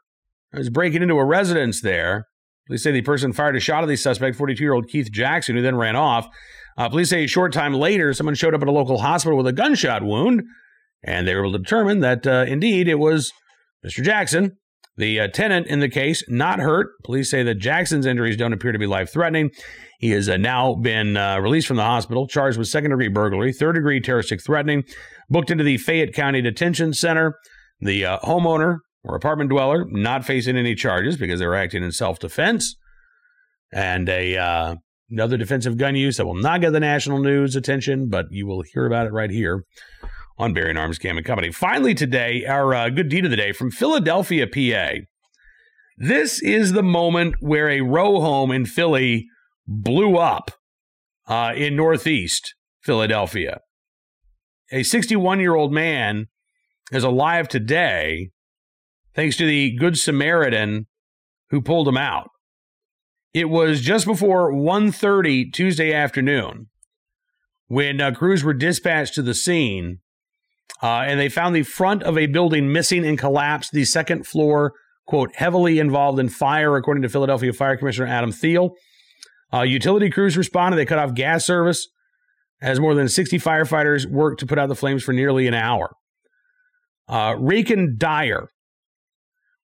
who 0.52 0.58
was 0.58 0.70
breaking 0.70 1.04
into 1.04 1.20
a 1.20 1.26
residence 1.26 1.82
there. 1.82 2.26
Police 2.68 2.84
say 2.84 2.92
the 2.92 3.02
person 3.02 3.34
fired 3.34 3.56
a 3.56 3.60
shot 3.60 3.84
at 3.84 3.88
the 3.88 3.96
suspect, 3.96 4.38
42-year-old 4.38 4.88
Keith 4.88 5.12
Jackson, 5.12 5.56
who 5.56 5.62
then 5.62 5.76
ran 5.76 5.96
off. 5.96 6.28
Uh, 6.78 6.88
police 6.90 7.10
say 7.10 7.26
a 7.26 7.28
short 7.28 7.52
time 7.52 7.74
later, 7.74 8.14
someone 8.14 8.36
showed 8.36 8.54
up 8.54 8.62
at 8.62 8.68
a 8.68 8.72
local 8.72 9.00
hospital 9.00 9.38
with 9.38 9.48
a 9.48 9.54
gunshot 9.54 10.04
wound 10.04 10.44
and 11.04 11.28
they 11.28 11.36
were 11.36 11.46
able 11.46 11.54
to 11.54 11.60
determine 11.60 12.00
that 12.02 12.26
uh, 12.28 12.46
indeed 12.48 12.88
it 12.88 13.00
was 13.00 13.32
Mr. 13.86 14.04
Jackson. 14.04 14.58
The 14.98 15.22
uh, 15.22 15.28
tenant 15.30 15.68
in 15.68 15.80
the 15.80 15.90
case 15.90 16.24
not 16.28 16.60
hurt. 16.60 16.90
Police 17.04 17.32
say 17.32 17.44
that 17.44 17.56
Jackson's 17.56 18.06
injuries 18.06 18.38
don't 18.38 18.54
appear 18.54 18.72
to 18.72 18.78
be 18.78 18.86
life 18.86 19.12
threatening. 19.12 19.50
He 20.00 20.12
has 20.12 20.28
uh, 20.28 20.38
now 20.38 20.76
been 20.76 21.16
uh, 21.16 21.40
released 21.40 21.68
from 21.68 21.78
the 21.78 21.84
hospital, 21.84 22.28
charged 22.28 22.58
with 22.58 22.68
second 22.68 22.92
degree 22.92 23.08
burglary, 23.08 23.54
third 23.54 23.74
degree 23.74 24.02
terroristic 24.02 24.44
threatening, 24.44 24.84
booked 25.30 25.50
into 25.50 25.64
the 25.64 25.78
Fayette 25.78 26.14
County 26.14 26.42
Detention 26.42 26.94
Center. 26.94 27.36
The 27.80 28.06
uh, 28.06 28.20
homeowner 28.20 28.80
or 29.04 29.16
apartment 29.16 29.50
dweller 29.50 29.86
not 29.86 30.26
facing 30.26 30.58
any 30.58 30.76
charges 30.76 31.18
because 31.18 31.40
they 31.40 31.48
were 31.48 31.56
acting 31.56 31.84
in 31.84 31.92
self 31.92 32.20
defense. 32.20 32.76
And 33.74 34.10
a 34.10 34.38
uh, 34.38 34.76
another 35.10 35.38
defensive 35.38 35.78
gun 35.78 35.96
use 35.96 36.18
that 36.18 36.26
will 36.26 36.36
not 36.36 36.62
get 36.62 36.72
the 36.72 36.80
national 36.80 37.20
news 37.20 37.56
attention, 37.56 38.10
but 38.10 38.26
you 38.32 38.46
will 38.46 38.62
hear 38.62 38.86
about 38.86 39.08
it 39.08 39.14
right 39.14 39.30
here 39.30 39.66
on 40.38 40.54
Bearing 40.54 40.78
Arms 40.78 40.98
Cam 40.98 41.18
and 41.18 41.26
Company. 41.26 41.52
Finally, 41.52 41.94
today, 41.94 42.46
our 42.46 42.74
uh, 42.74 42.90
good 42.90 43.10
deed 43.10 43.26
of 43.26 43.32
the 43.32 43.38
day 43.38 43.52
from 43.52 43.72
Philadelphia, 43.72 44.48
PA. 44.48 45.02
This 45.98 46.42
is 46.42 46.72
the 46.72 46.84
moment 46.84 47.36
where 47.40 47.70
a 47.70 47.82
row 47.82 48.20
home 48.22 48.52
in 48.52 48.66
Philly 48.66 49.28
blew 49.68 50.18
up 50.18 50.52
uh, 51.28 51.54
in 51.56 51.76
Northeast 51.76 52.56
Philadelphia. 52.82 53.60
A 54.72 54.84
61 54.84 55.40
year 55.40 55.56
old 55.56 55.72
man 55.72 56.28
is 56.92 57.04
alive 57.04 57.48
today 57.48 58.32
thanks 59.16 59.38
to 59.38 59.46
the 59.46 59.76
Good 59.76 59.98
Samaritan 59.98 60.88
who 61.50 61.62
pulled 61.62 61.88
him 61.88 61.98
out. 61.98 62.30
It 63.34 63.50
was 63.50 63.82
just 63.82 64.06
before 64.06 64.52
1.30 64.52 65.54
Tuesday 65.54 65.94
afternoon 65.94 66.68
when 67.68 68.02
uh, 68.02 68.12
crews 68.12 68.44
were 68.44 68.54
dispatched 68.54 69.16
to 69.16 69.22
the 69.22 69.34
scene 69.34 70.00
uh, 70.84 71.04
and 71.06 71.20
they 71.20 71.30
found 71.30 71.56
the 71.56 71.64
front 71.64 72.04
of 72.04 72.18
a 72.18 72.26
building 72.26 72.72
missing 72.72 73.06
and 73.06 73.18
collapsed, 73.18 73.72
the 73.72 73.86
second 73.86 74.26
floor, 74.26 74.74
quote, 75.06 75.36
heavily 75.36 75.80
involved 75.80 76.20
in 76.20 76.28
fire, 76.28 76.76
according 76.76 77.04
to 77.04 77.10
Philadelphia 77.10 77.54
Fire 77.54 77.78
Commissioner 77.78 78.08
Adam 78.08 78.32
Thiel. 78.32 78.72
Uh, 79.54 79.62
utility 79.62 80.10
crews 80.10 80.36
responded. 80.36 80.78
They 80.78 80.86
cut 80.86 81.00
off 81.00 81.14
gas 81.14 81.46
service 81.46 81.88
as 82.62 82.80
more 82.80 82.96
than 82.96 83.08
60 83.08 83.38
firefighters 83.40 84.06
worked 84.06 84.40
to 84.40 84.46
put 84.46 84.58
out 84.58 84.70
the 84.70 84.76
flames 84.76 85.04
for 85.04 85.14
nearly 85.14 85.48
an 85.48 85.54
hour. 85.54 85.92
Uh, 87.08 87.34
Raken 87.34 87.98
Dyer 87.98 88.48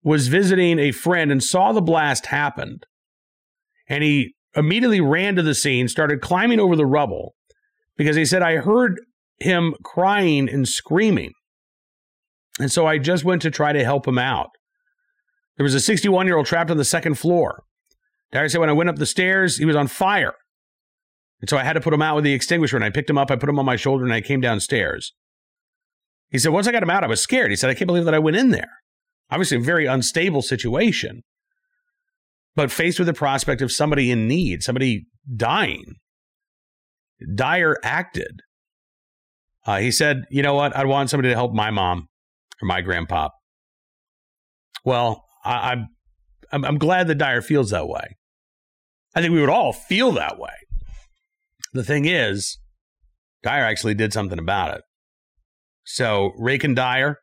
was 0.04 0.28
visiting 0.28 0.80
a 0.80 0.92
friend 0.92 1.32
and 1.32 1.44
saw 1.44 1.72
the 1.72 1.82
blast 1.82 2.28
happen. 2.28 2.80
And 3.90 4.04
he 4.04 4.36
immediately 4.56 5.02
ran 5.02 5.36
to 5.36 5.44
the 5.44 5.56
scene, 5.56 5.88
started 5.88 6.22
climbing 6.22 6.60
over 6.60 6.76
the 6.76 6.86
rubble 6.86 7.36
because 7.98 8.16
he 8.16 8.26
said, 8.26 8.42
I 8.42 8.58
heard 8.58 9.00
him 9.40 9.76
crying 9.84 10.50
and 10.50 10.68
screaming. 10.68 11.32
And 12.60 12.72
so 12.72 12.86
I 12.88 12.98
just 12.98 13.24
went 13.24 13.42
to 13.44 13.52
try 13.52 13.72
to 13.74 13.84
help 13.84 14.08
him 14.08 14.18
out. 14.18 14.50
There 15.58 15.64
was 15.64 15.76
a 15.76 15.80
61 15.80 16.26
year 16.28 16.38
old 16.38 16.46
trapped 16.46 16.72
on 16.72 16.78
the 16.78 16.86
second 16.86 17.16
floor. 17.16 17.64
Dyer 18.32 18.50
said 18.50 18.60
when 18.60 18.70
I 18.70 18.74
went 18.74 18.90
up 18.90 18.98
the 18.98 19.06
stairs, 19.06 19.58
he 19.58 19.66
was 19.66 19.76
on 19.76 19.88
fire. 19.88 20.34
And 21.40 21.50
so 21.50 21.58
I 21.58 21.64
had 21.64 21.74
to 21.74 21.82
put 21.82 21.94
him 21.94 22.02
out 22.02 22.16
with 22.16 22.24
the 22.24 22.34
extinguisher 22.34 22.76
and 22.76 22.86
I 22.86 22.90
picked 22.90 23.10
him 23.10 23.18
up, 23.18 23.32
I 23.32 23.36
put 23.36 23.50
him 23.50 23.60
on 23.60 23.66
my 23.66 23.76
shoulder, 23.76 24.04
and 24.04 24.14
I 24.14 24.22
came 24.22 24.42
downstairs. 24.42 25.14
He 26.30 26.40
said, 26.40 26.52
once 26.52 26.68
I 26.68 26.72
got 26.72 26.84
him 26.84 26.90
out, 26.90 27.04
I 27.04 27.08
was 27.08 27.22
scared. 27.22 27.52
He 27.52 27.56
said, 27.56 27.70
I 27.70 27.74
can't 27.74 27.88
believe 27.88 28.06
that 28.06 28.14
I 28.14 28.20
went 28.20 28.38
in 28.38 28.50
there. 28.50 28.77
Obviously, 29.30 29.58
a 29.58 29.62
very 29.62 29.86
unstable 29.86 30.42
situation, 30.42 31.24
but 32.56 32.72
faced 32.72 33.00
with 33.00 33.08
the 33.08 33.14
prospect 33.14 33.62
of 33.62 33.72
somebody 33.72 34.10
in 34.12 34.28
need, 34.28 34.64
somebody 34.64 35.06
dying. 35.36 35.96
Dyer 37.36 37.76
acted. 37.84 38.42
Uh, 39.66 39.80
he 39.80 39.92
said, 39.92 40.24
you 40.30 40.42
know 40.42 40.54
what? 40.54 40.76
I 40.76 40.86
want 40.86 41.10
somebody 41.10 41.30
to 41.30 41.36
help 41.36 41.54
my 41.54 41.72
mom 41.72 42.08
or 42.62 42.68
my 42.68 42.82
grandpa. 42.82 43.30
Well, 44.86 45.26
I, 45.44 45.72
I'm 45.72 45.88
I'm, 46.52 46.66
I'm 46.66 46.78
glad 46.78 47.08
that 47.08 47.18
Dyer 47.18 47.42
feels 47.42 47.70
that 47.72 47.88
way. 47.88 48.16
I 49.16 49.22
think 49.22 49.34
we 49.34 49.42
would 49.42 49.50
all 49.50 49.74
feel 49.74 50.12
that 50.14 50.40
way. 50.40 50.54
The 51.74 51.84
thing 51.84 52.06
is, 52.06 52.60
Dyer 53.44 53.66
actually 53.66 53.94
did 53.94 54.14
something 54.14 54.40
about 54.40 54.76
it. 54.76 54.82
So, 55.84 56.32
Raken 56.40 56.76
Dyer 56.76 57.18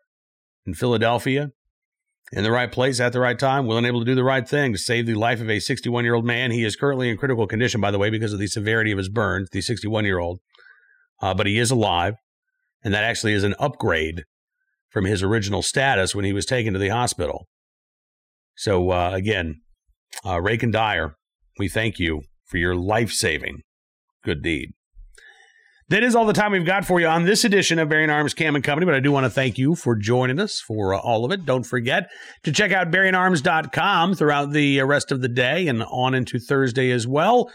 in 0.67 0.75
Philadelphia, 0.75 1.51
in 2.33 2.43
the 2.43 2.51
right 2.51 2.71
place 2.71 3.01
at 3.01 3.13
the 3.13 3.21
right 3.21 3.39
time, 3.39 3.67
willing 3.67 3.85
able 3.85 4.01
to 4.01 4.07
do 4.07 4.15
the 4.15 4.25
right 4.25 4.49
thing 4.49 4.73
to 4.73 4.79
save 4.79 5.07
the 5.07 5.15
life 5.15 5.41
of 5.41 5.51
a 5.51 5.61
61 5.61 6.05
year 6.05 6.15
old 6.15 6.25
man. 6.25 6.51
He 6.51 6.65
is 6.65 6.77
currently 6.77 7.09
in 7.09 7.17
critical 7.17 7.47
condition, 7.47 7.81
by 7.81 7.91
the 7.91 7.99
way, 7.99 8.11
because 8.11 8.33
of 8.33 8.39
the 8.39 8.47
severity 8.47 8.91
of 8.91 8.99
his 8.99 9.09
burns, 9.09 9.51
the 9.51 9.61
61 9.61 10.05
year 10.05 10.19
old. 10.19 10.41
Uh, 11.23 11.35
but 11.35 11.47
he 11.47 11.59
is 11.59 11.71
alive, 11.71 12.17
and 12.83 12.93
that 12.93 13.05
actually 13.05 13.33
is 13.33 13.45
an 13.45 13.55
upgrade 13.59 14.25
from 14.89 15.05
his 15.05 15.23
original 15.23 15.63
status 15.63 16.15
when 16.15 16.25
he 16.25 16.33
was 16.33 16.47
taken 16.47 16.73
to 16.73 16.79
the 16.79 16.89
hospital. 16.89 17.47
So, 18.57 18.91
uh, 18.91 19.11
again, 19.13 19.63
uh, 20.25 20.37
Raken 20.37 20.73
Dyer, 20.73 21.17
we 21.59 21.69
thank 21.69 21.99
you 21.99 22.23
for 22.45 22.59
your 22.59 22.77
life 22.77 23.11
saving 23.11 23.63
good 24.23 24.43
deed. 24.43 24.73
That 25.95 26.03
is 26.03 26.17
all 26.17 26.27
the 26.27 26.33
time 26.33 26.51
we've 26.51 26.67
got 26.67 26.85
for 26.85 26.99
you 26.99 27.07
on 27.07 27.25
this 27.25 27.45
edition 27.45 27.79
of 27.79 27.89
Bearing 27.89 28.11
Arms 28.11 28.35
Cam 28.35 28.57
and 28.57 28.65
Company, 28.65 28.85
but 28.85 28.97
I 28.97 28.99
do 28.99 29.13
want 29.13 29.27
to 29.27 29.31
thank 29.31 29.59
you 29.59 29.77
for 29.77 29.95
joining 29.95 30.41
us 30.41 30.59
for 30.59 30.93
uh, 30.93 30.99
all 30.99 31.25
of 31.25 31.31
it. 31.31 31.47
Don't 31.47 31.63
forget 31.63 32.11
to 32.43 32.51
check 32.51 32.73
out 32.73 32.91
bearingarms.com 32.91 34.17
throughout 34.17 34.51
the 34.51 34.81
uh, 34.81 34.87
rest 34.87 35.13
of 35.13 35.21
the 35.21 35.29
day 35.29 35.69
and 35.69 35.85
on 35.85 36.15
into 36.15 36.41
Thursday 36.41 36.91
as 36.91 37.07
well, 37.07 37.49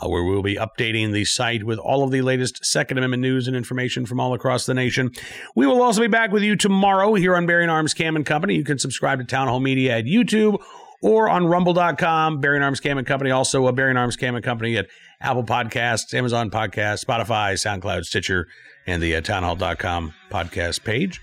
uh, 0.00 0.08
where 0.08 0.24
we'll 0.24 0.42
be 0.42 0.56
updating 0.56 1.12
the 1.12 1.26
site 1.26 1.64
with 1.64 1.78
all 1.78 2.02
of 2.02 2.10
the 2.10 2.22
latest 2.22 2.64
Second 2.64 2.96
Amendment 2.96 3.20
news 3.20 3.48
and 3.48 3.54
information 3.54 4.06
from 4.06 4.18
all 4.18 4.32
across 4.32 4.64
the 4.64 4.72
nation. 4.72 5.10
We 5.54 5.66
will 5.66 5.82
also 5.82 6.00
be 6.00 6.06
back 6.06 6.32
with 6.32 6.42
you 6.42 6.56
tomorrow 6.56 7.12
here 7.12 7.36
on 7.36 7.44
Bearing 7.44 7.68
Arms 7.68 7.92
Cam 7.92 8.16
and 8.16 8.24
Company. 8.24 8.54
You 8.54 8.64
can 8.64 8.78
subscribe 8.78 9.18
to 9.18 9.26
Town 9.26 9.46
Hall 9.46 9.60
Media 9.60 9.98
at 9.98 10.06
YouTube 10.06 10.58
or 11.04 11.28
on 11.28 11.46
rumble.com, 11.46 12.40
Bearing 12.40 12.62
Arms 12.62 12.80
Cam 12.80 12.96
and 12.96 13.06
Company, 13.06 13.30
also 13.30 13.66
a 13.66 13.72
Bearing 13.74 13.98
Arms 13.98 14.16
Cam 14.16 14.36
and 14.36 14.44
Company 14.44 14.78
at 14.78 14.86
Apple 15.20 15.44
Podcasts, 15.44 16.14
Amazon 16.14 16.50
Podcasts, 16.50 17.04
Spotify, 17.04 17.52
SoundCloud, 17.52 18.06
Stitcher, 18.06 18.48
and 18.86 19.02
the 19.02 19.14
uh, 19.14 19.20
townhall.com 19.20 20.14
podcast 20.30 20.82
page. 20.82 21.20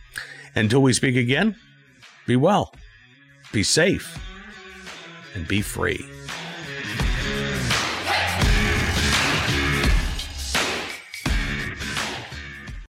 Until 0.53 0.83
we 0.83 0.93
speak 0.93 1.15
again, 1.15 1.55
be 2.27 2.35
well, 2.35 2.75
be 3.51 3.63
safe, 3.63 4.19
and 5.33 5.47
be 5.47 5.61
free. 5.61 6.05